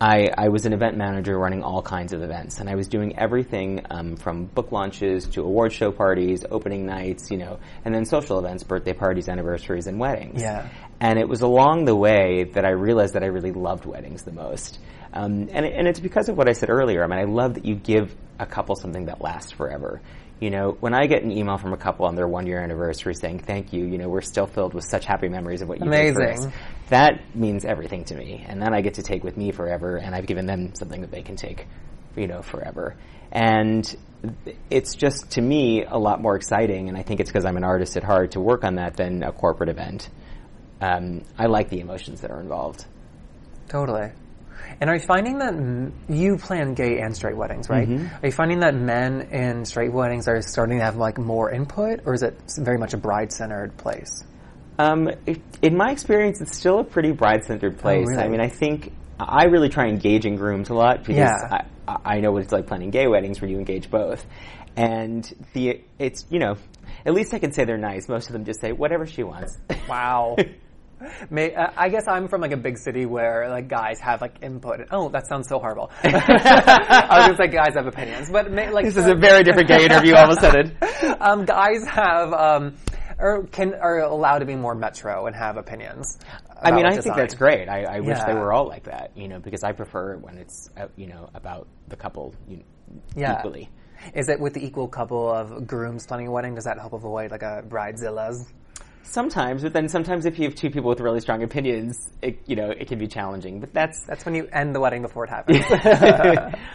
I, 0.00 0.28
I 0.36 0.48
was 0.48 0.64
an 0.64 0.72
event 0.72 0.96
manager 0.96 1.36
running 1.36 1.62
all 1.62 1.82
kinds 1.82 2.12
of 2.12 2.22
events, 2.22 2.60
and 2.60 2.68
I 2.70 2.76
was 2.76 2.86
doing 2.86 3.18
everything 3.18 3.84
um, 3.90 4.16
from 4.16 4.44
book 4.46 4.70
launches 4.70 5.26
to 5.30 5.42
award 5.42 5.72
show 5.72 5.90
parties, 5.90 6.44
opening 6.48 6.86
nights, 6.86 7.30
you 7.30 7.36
know, 7.36 7.58
and 7.84 7.92
then 7.94 8.04
social 8.04 8.38
events, 8.38 8.62
birthday 8.62 8.92
parties, 8.92 9.28
anniversaries, 9.28 9.88
and 9.88 9.98
weddings. 9.98 10.40
Yeah. 10.40 10.68
And 11.00 11.18
it 11.18 11.28
was 11.28 11.42
along 11.42 11.84
the 11.84 11.96
way 11.96 12.44
that 12.54 12.64
I 12.64 12.70
realized 12.70 13.14
that 13.14 13.24
I 13.24 13.26
really 13.26 13.52
loved 13.52 13.86
weddings 13.86 14.22
the 14.22 14.32
most. 14.32 14.78
Um, 15.12 15.48
and, 15.52 15.64
and 15.66 15.88
it's 15.88 16.00
because 16.00 16.28
of 16.28 16.36
what 16.36 16.48
I 16.48 16.52
said 16.52 16.70
earlier. 16.70 17.02
I 17.02 17.06
mean, 17.06 17.18
I 17.18 17.24
love 17.24 17.54
that 17.54 17.64
you 17.64 17.74
give 17.74 18.14
a 18.38 18.46
couple 18.46 18.76
something 18.76 19.06
that 19.06 19.20
lasts 19.20 19.52
forever. 19.52 20.00
You 20.40 20.50
know, 20.50 20.76
when 20.78 20.94
I 20.94 21.06
get 21.06 21.24
an 21.24 21.32
email 21.32 21.58
from 21.58 21.72
a 21.72 21.76
couple 21.76 22.06
on 22.06 22.14
their 22.14 22.28
one 22.28 22.46
year 22.46 22.60
anniversary 22.60 23.14
saying, 23.14 23.40
thank 23.40 23.72
you, 23.72 23.84
you 23.84 23.98
know, 23.98 24.08
we're 24.08 24.20
still 24.20 24.46
filled 24.46 24.72
with 24.72 24.84
such 24.84 25.04
happy 25.04 25.28
memories 25.28 25.62
of 25.62 25.68
what 25.68 25.80
you 25.80 25.90
did 25.90 26.14
for 26.14 26.30
us. 26.30 26.46
That 26.90 27.34
means 27.34 27.64
everything 27.64 28.04
to 28.04 28.14
me. 28.14 28.44
And 28.48 28.62
then 28.62 28.72
I 28.72 28.80
get 28.80 28.94
to 28.94 29.02
take 29.02 29.24
with 29.24 29.36
me 29.36 29.50
forever, 29.50 29.96
and 29.96 30.14
I've 30.14 30.26
given 30.26 30.46
them 30.46 30.74
something 30.74 31.00
that 31.00 31.10
they 31.10 31.22
can 31.22 31.34
take, 31.34 31.66
you 32.16 32.28
know, 32.28 32.42
forever. 32.42 32.94
And 33.32 33.96
it's 34.70 34.94
just, 34.94 35.32
to 35.32 35.40
me, 35.40 35.84
a 35.84 35.98
lot 35.98 36.22
more 36.22 36.36
exciting, 36.36 36.88
and 36.88 36.96
I 36.96 37.02
think 37.02 37.20
it's 37.20 37.30
because 37.30 37.44
I'm 37.44 37.56
an 37.56 37.64
artist 37.64 37.96
at 37.96 38.04
heart 38.04 38.32
to 38.32 38.40
work 38.40 38.64
on 38.64 38.76
that 38.76 38.96
than 38.96 39.22
a 39.22 39.32
corporate 39.32 39.68
event. 39.68 40.08
Um, 40.80 41.24
I 41.36 41.46
like 41.46 41.68
the 41.68 41.80
emotions 41.80 42.20
that 42.20 42.30
are 42.30 42.40
involved. 42.40 42.86
Totally. 43.68 44.12
And 44.80 44.88
are 44.90 44.94
you 44.96 45.02
finding 45.06 45.38
that 45.38 45.54
m- 45.54 45.92
you 46.08 46.36
plan 46.38 46.74
gay 46.74 47.00
and 47.00 47.14
straight 47.14 47.36
weddings, 47.36 47.68
right? 47.68 47.88
Mm-hmm. 47.88 48.06
Are 48.22 48.26
you 48.26 48.32
finding 48.32 48.60
that 48.60 48.74
men 48.74 49.22
in 49.32 49.64
straight 49.64 49.92
weddings 49.92 50.28
are 50.28 50.40
starting 50.42 50.78
to 50.78 50.84
have 50.84 50.96
like 50.96 51.18
more 51.18 51.50
input, 51.50 52.00
or 52.04 52.14
is 52.14 52.22
it 52.22 52.38
very 52.58 52.78
much 52.78 52.94
a 52.94 52.96
bride-centered 52.98 53.76
place? 53.76 54.24
Um, 54.78 55.08
it, 55.26 55.40
in 55.62 55.76
my 55.76 55.90
experience, 55.90 56.40
it's 56.40 56.56
still 56.56 56.78
a 56.78 56.84
pretty 56.84 57.10
bride-centered 57.12 57.78
place. 57.78 58.06
really? 58.08 58.22
I 58.22 58.28
mean, 58.28 58.40
I 58.40 58.48
think 58.48 58.92
I 59.18 59.44
really 59.46 59.68
try 59.68 59.88
engaging 59.88 60.36
grooms 60.36 60.70
a 60.70 60.74
lot 60.74 60.98
because 61.00 61.16
Yeah. 61.16 61.62
I, 61.88 61.96
I 62.04 62.20
know 62.20 62.30
what 62.30 62.42
it's 62.44 62.52
like 62.52 62.66
planning 62.68 62.90
gay 62.90 63.08
weddings 63.08 63.40
where 63.40 63.50
you 63.50 63.58
engage 63.58 63.90
both. 63.90 64.24
And 64.76 65.28
the 65.54 65.80
it's 65.98 66.24
you 66.30 66.38
know, 66.38 66.56
at 67.04 67.12
least 67.14 67.34
I 67.34 67.40
can 67.40 67.50
say 67.50 67.64
they're 67.64 67.76
nice. 67.78 68.08
Most 68.08 68.28
of 68.28 68.32
them 68.34 68.44
just 68.44 68.60
say 68.60 68.70
whatever 68.70 69.06
she 69.06 69.24
wants. 69.24 69.58
Wow. 69.88 70.36
May, 71.30 71.54
uh, 71.54 71.68
I 71.76 71.88
guess 71.88 72.08
I'm 72.08 72.28
from 72.28 72.40
like 72.40 72.52
a 72.52 72.56
big 72.56 72.78
city 72.78 73.06
where 73.06 73.48
like 73.48 73.68
guys 73.68 74.00
have 74.00 74.20
like 74.20 74.42
input. 74.42 74.88
Oh, 74.90 75.08
that 75.10 75.26
sounds 75.26 75.48
so 75.48 75.58
horrible. 75.58 75.90
I 76.04 77.28
was 77.28 77.36
gonna 77.36 77.36
say 77.36 77.48
guys 77.48 77.74
have 77.74 77.86
opinions, 77.86 78.30
but 78.30 78.50
may, 78.50 78.70
like 78.70 78.84
this 78.84 78.96
is 78.96 79.06
a 79.06 79.14
very 79.14 79.42
different 79.44 79.68
gay 79.68 79.84
interview 79.84 80.14
all 80.14 80.30
of 80.30 80.38
a 80.38 80.40
sudden. 80.40 80.76
um, 81.20 81.44
guys 81.44 81.86
have 81.86 82.32
um, 82.32 82.74
or 83.18 83.44
can 83.44 83.74
are 83.74 84.00
allowed 84.00 84.38
to 84.38 84.46
be 84.46 84.54
more 84.54 84.74
metro 84.74 85.26
and 85.26 85.36
have 85.36 85.56
opinions. 85.56 86.18
I 86.60 86.72
mean, 86.72 86.86
I 86.86 86.90
design. 86.90 87.02
think 87.02 87.16
that's 87.16 87.34
great. 87.34 87.68
I, 87.68 87.84
I 87.84 88.00
wish 88.00 88.18
they 88.26 88.34
were 88.34 88.52
all 88.52 88.66
like 88.66 88.84
that, 88.84 89.16
you 89.16 89.28
know, 89.28 89.38
because 89.38 89.62
I 89.62 89.72
prefer 89.72 90.16
when 90.16 90.38
it's 90.38 90.70
uh, 90.76 90.86
you 90.96 91.06
know 91.06 91.30
about 91.34 91.68
the 91.88 91.96
couple 91.96 92.34
you 92.48 92.62
Yeah. 93.16 93.38
equally. 93.38 93.70
Is 94.14 94.28
it 94.28 94.38
with 94.38 94.54
the 94.54 94.64
equal 94.64 94.88
couple 94.88 95.28
of 95.28 95.66
grooms 95.66 96.06
planning 96.06 96.28
a 96.28 96.30
wedding? 96.30 96.54
Does 96.54 96.64
that 96.64 96.78
help 96.78 96.92
avoid 96.92 97.30
like 97.30 97.42
a 97.42 97.62
bridezilla's? 97.68 98.52
Sometimes, 99.10 99.62
but 99.62 99.72
then 99.72 99.88
sometimes 99.88 100.26
if 100.26 100.38
you 100.38 100.44
have 100.44 100.54
two 100.54 100.68
people 100.68 100.90
with 100.90 101.00
really 101.00 101.20
strong 101.20 101.42
opinions, 101.42 102.10
it, 102.20 102.40
you 102.46 102.56
know, 102.56 102.70
it 102.70 102.88
can 102.88 102.98
be 102.98 103.06
challenging. 103.06 103.58
But 103.58 103.72
that's 103.72 104.04
That's 104.04 104.24
when 104.26 104.34
you 104.34 104.46
end 104.52 104.74
the 104.74 104.80
wedding 104.80 105.00
before 105.00 105.24
it 105.24 105.30
happens. 105.30 105.64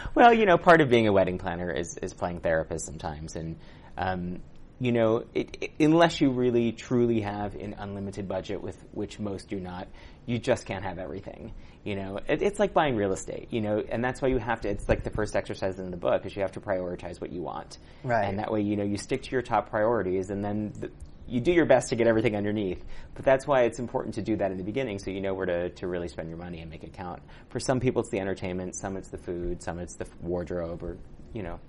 well, 0.16 0.34
you 0.34 0.44
know, 0.44 0.58
part 0.58 0.80
of 0.80 0.88
being 0.88 1.06
a 1.06 1.12
wedding 1.12 1.38
planner 1.38 1.70
is, 1.70 1.96
is 2.02 2.12
playing 2.12 2.40
therapist 2.40 2.86
sometimes. 2.86 3.36
And, 3.36 3.56
um, 3.96 4.40
you 4.80 4.90
know, 4.90 5.24
it, 5.32 5.58
it, 5.60 5.70
unless 5.78 6.20
you 6.20 6.30
really 6.30 6.72
truly 6.72 7.20
have 7.20 7.54
an 7.54 7.76
unlimited 7.78 8.26
budget, 8.26 8.60
with 8.60 8.82
which 8.90 9.20
most 9.20 9.48
do 9.48 9.60
not, 9.60 9.86
you 10.26 10.38
just 10.38 10.66
can't 10.66 10.84
have 10.84 10.98
everything. 10.98 11.52
You 11.84 11.94
know, 11.94 12.18
it, 12.26 12.42
it's 12.42 12.58
like 12.58 12.74
buying 12.74 12.96
real 12.96 13.12
estate, 13.12 13.48
you 13.50 13.60
know, 13.60 13.80
and 13.88 14.02
that's 14.02 14.20
why 14.20 14.28
you 14.28 14.38
have 14.38 14.62
to, 14.62 14.68
it's 14.68 14.88
like 14.88 15.04
the 15.04 15.10
first 15.10 15.36
exercise 15.36 15.78
in 15.78 15.92
the 15.92 15.96
book 15.96 16.26
is 16.26 16.34
you 16.34 16.42
have 16.42 16.52
to 16.52 16.60
prioritize 16.60 17.20
what 17.20 17.30
you 17.30 17.42
want. 17.42 17.78
Right. 18.02 18.24
And 18.24 18.40
that 18.40 18.50
way, 18.50 18.62
you 18.62 18.76
know, 18.76 18.84
you 18.84 18.96
stick 18.96 19.22
to 19.22 19.30
your 19.30 19.42
top 19.42 19.70
priorities 19.70 20.30
and 20.30 20.44
then 20.44 20.72
the, 20.80 20.90
you 21.26 21.40
do 21.40 21.52
your 21.52 21.66
best 21.66 21.88
to 21.88 21.96
get 21.96 22.06
everything 22.06 22.36
underneath. 22.36 22.84
But 23.14 23.24
that's 23.24 23.46
why 23.46 23.62
it's 23.62 23.78
important 23.78 24.14
to 24.16 24.22
do 24.22 24.36
that 24.36 24.50
in 24.50 24.56
the 24.58 24.64
beginning 24.64 24.98
so 24.98 25.10
you 25.10 25.20
know 25.20 25.34
where 25.34 25.46
to, 25.46 25.70
to 25.70 25.86
really 25.86 26.08
spend 26.08 26.28
your 26.28 26.38
money 26.38 26.60
and 26.60 26.70
make 26.70 26.84
it 26.84 26.92
count. 26.92 27.22
For 27.48 27.58
some 27.60 27.80
people, 27.80 28.00
it's 28.02 28.10
the 28.10 28.20
entertainment, 28.20 28.76
some 28.76 28.96
it's 28.96 29.08
the 29.08 29.18
food, 29.18 29.62
some 29.62 29.78
it's 29.78 29.94
the 29.96 30.06
wardrobe 30.20 30.82
or, 30.82 30.98
you 31.32 31.42
know, 31.42 31.60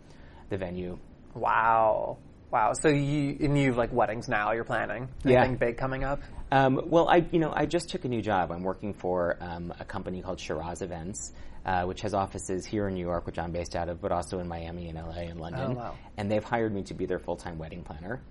the 0.49 0.57
venue. 0.57 0.97
wow, 1.33 2.17
wow. 2.51 2.73
So 2.73 2.89
you 2.89 3.37
and 3.41 3.57
you 3.57 3.67
have 3.67 3.77
like 3.77 3.91
weddings 3.91 4.27
now? 4.27 4.51
You're 4.53 4.63
planning 4.63 5.09
Yeah. 5.23 5.45
big 5.55 5.77
coming 5.77 6.03
up? 6.03 6.21
Um, 6.51 6.79
well, 6.85 7.07
I 7.09 7.25
you 7.31 7.39
know 7.39 7.51
I 7.53 7.65
just 7.65 7.89
took 7.89 8.05
a 8.05 8.07
new 8.07 8.21
job. 8.21 8.51
I'm 8.51 8.63
working 8.63 8.93
for 8.93 9.37
um, 9.41 9.73
a 9.79 9.85
company 9.85 10.21
called 10.21 10.39
Shiraz 10.39 10.81
Events, 10.81 11.33
uh, 11.65 11.83
which 11.83 12.01
has 12.01 12.13
offices 12.13 12.65
here 12.65 12.87
in 12.87 12.93
New 12.93 13.05
York, 13.05 13.25
which 13.25 13.39
I'm 13.39 13.51
based 13.51 13.75
out 13.75 13.89
of, 13.89 13.99
but 14.01 14.11
also 14.11 14.39
in 14.39 14.47
Miami 14.47 14.89
and 14.89 14.97
LA 14.97 15.23
and 15.23 15.39
London. 15.39 15.71
Oh, 15.71 15.75
wow. 15.75 15.95
And 16.17 16.31
they've 16.31 16.43
hired 16.43 16.73
me 16.73 16.83
to 16.83 16.93
be 16.93 17.05
their 17.07 17.19
full 17.19 17.35
time 17.35 17.57
wedding 17.57 17.83
planner. 17.83 18.21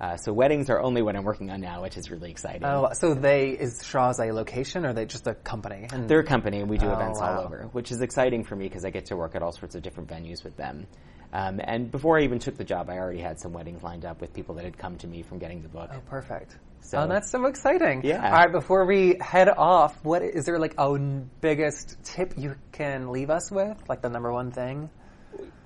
Uh, 0.00 0.16
so 0.16 0.32
weddings 0.32 0.68
are 0.70 0.80
only 0.80 1.00
what 1.02 1.14
I'm 1.14 1.22
working 1.24 1.50
on 1.50 1.60
now, 1.60 1.82
which 1.82 1.96
is 1.96 2.10
really 2.10 2.30
exciting. 2.30 2.64
Oh, 2.64 2.90
so 2.92 3.14
they 3.14 3.50
is 3.50 3.84
Shaw's 3.84 4.18
a 4.18 4.32
location 4.32 4.84
or 4.84 4.88
are 4.90 4.92
they 4.92 5.04
just 5.06 5.26
a 5.26 5.34
company? 5.34 5.86
And 5.92 6.08
They're 6.08 6.20
a 6.20 6.24
company, 6.24 6.58
and 6.60 6.68
we 6.68 6.78
do 6.78 6.88
Oh, 6.88 6.92
events 6.94 7.20
wow. 7.20 7.38
all 7.38 7.44
over, 7.44 7.68
which 7.72 7.92
is 7.92 8.00
exciting 8.00 8.44
for 8.44 8.56
me 8.56 8.66
because 8.68 8.84
I 8.84 8.90
get 8.90 9.06
to 9.06 9.16
work 9.16 9.34
at 9.36 9.42
all 9.42 9.52
sorts 9.52 9.74
of 9.74 9.82
different 9.82 10.08
venues 10.10 10.42
with 10.42 10.56
them. 10.56 10.86
Um, 11.32 11.60
and 11.64 11.90
before 11.90 12.18
I 12.18 12.24
even 12.24 12.40
took 12.40 12.56
the 12.58 12.64
job, 12.64 12.90
I 12.90 12.98
already 12.98 13.20
had 13.20 13.40
some 13.40 13.52
weddings 13.52 13.82
lined 13.82 14.04
up 14.04 14.20
with 14.20 14.34
people 14.34 14.56
that 14.56 14.64
had 14.64 14.76
come 14.76 14.98
to 14.98 15.06
me 15.06 15.22
from 15.22 15.38
getting 15.38 15.62
the 15.62 15.68
book. 15.68 15.90
Oh, 15.94 16.00
perfect. 16.10 16.56
So- 16.82 16.98
oh, 16.98 17.06
that's 17.06 17.30
so 17.30 17.46
exciting. 17.46 18.02
Yeah. 18.04 18.22
All 18.26 18.32
right, 18.32 18.52
before 18.52 18.84
we 18.84 19.16
head 19.20 19.48
off, 19.48 20.04
what 20.04 20.22
is 20.22 20.44
there 20.46 20.58
like 20.58 20.74
a 20.78 20.98
biggest 21.40 21.96
tip 22.02 22.34
you 22.36 22.56
can 22.72 23.12
leave 23.12 23.30
us 23.30 23.50
with? 23.50 23.78
Like 23.88 24.02
the 24.02 24.10
number 24.10 24.32
one 24.32 24.50
thing? 24.50 24.90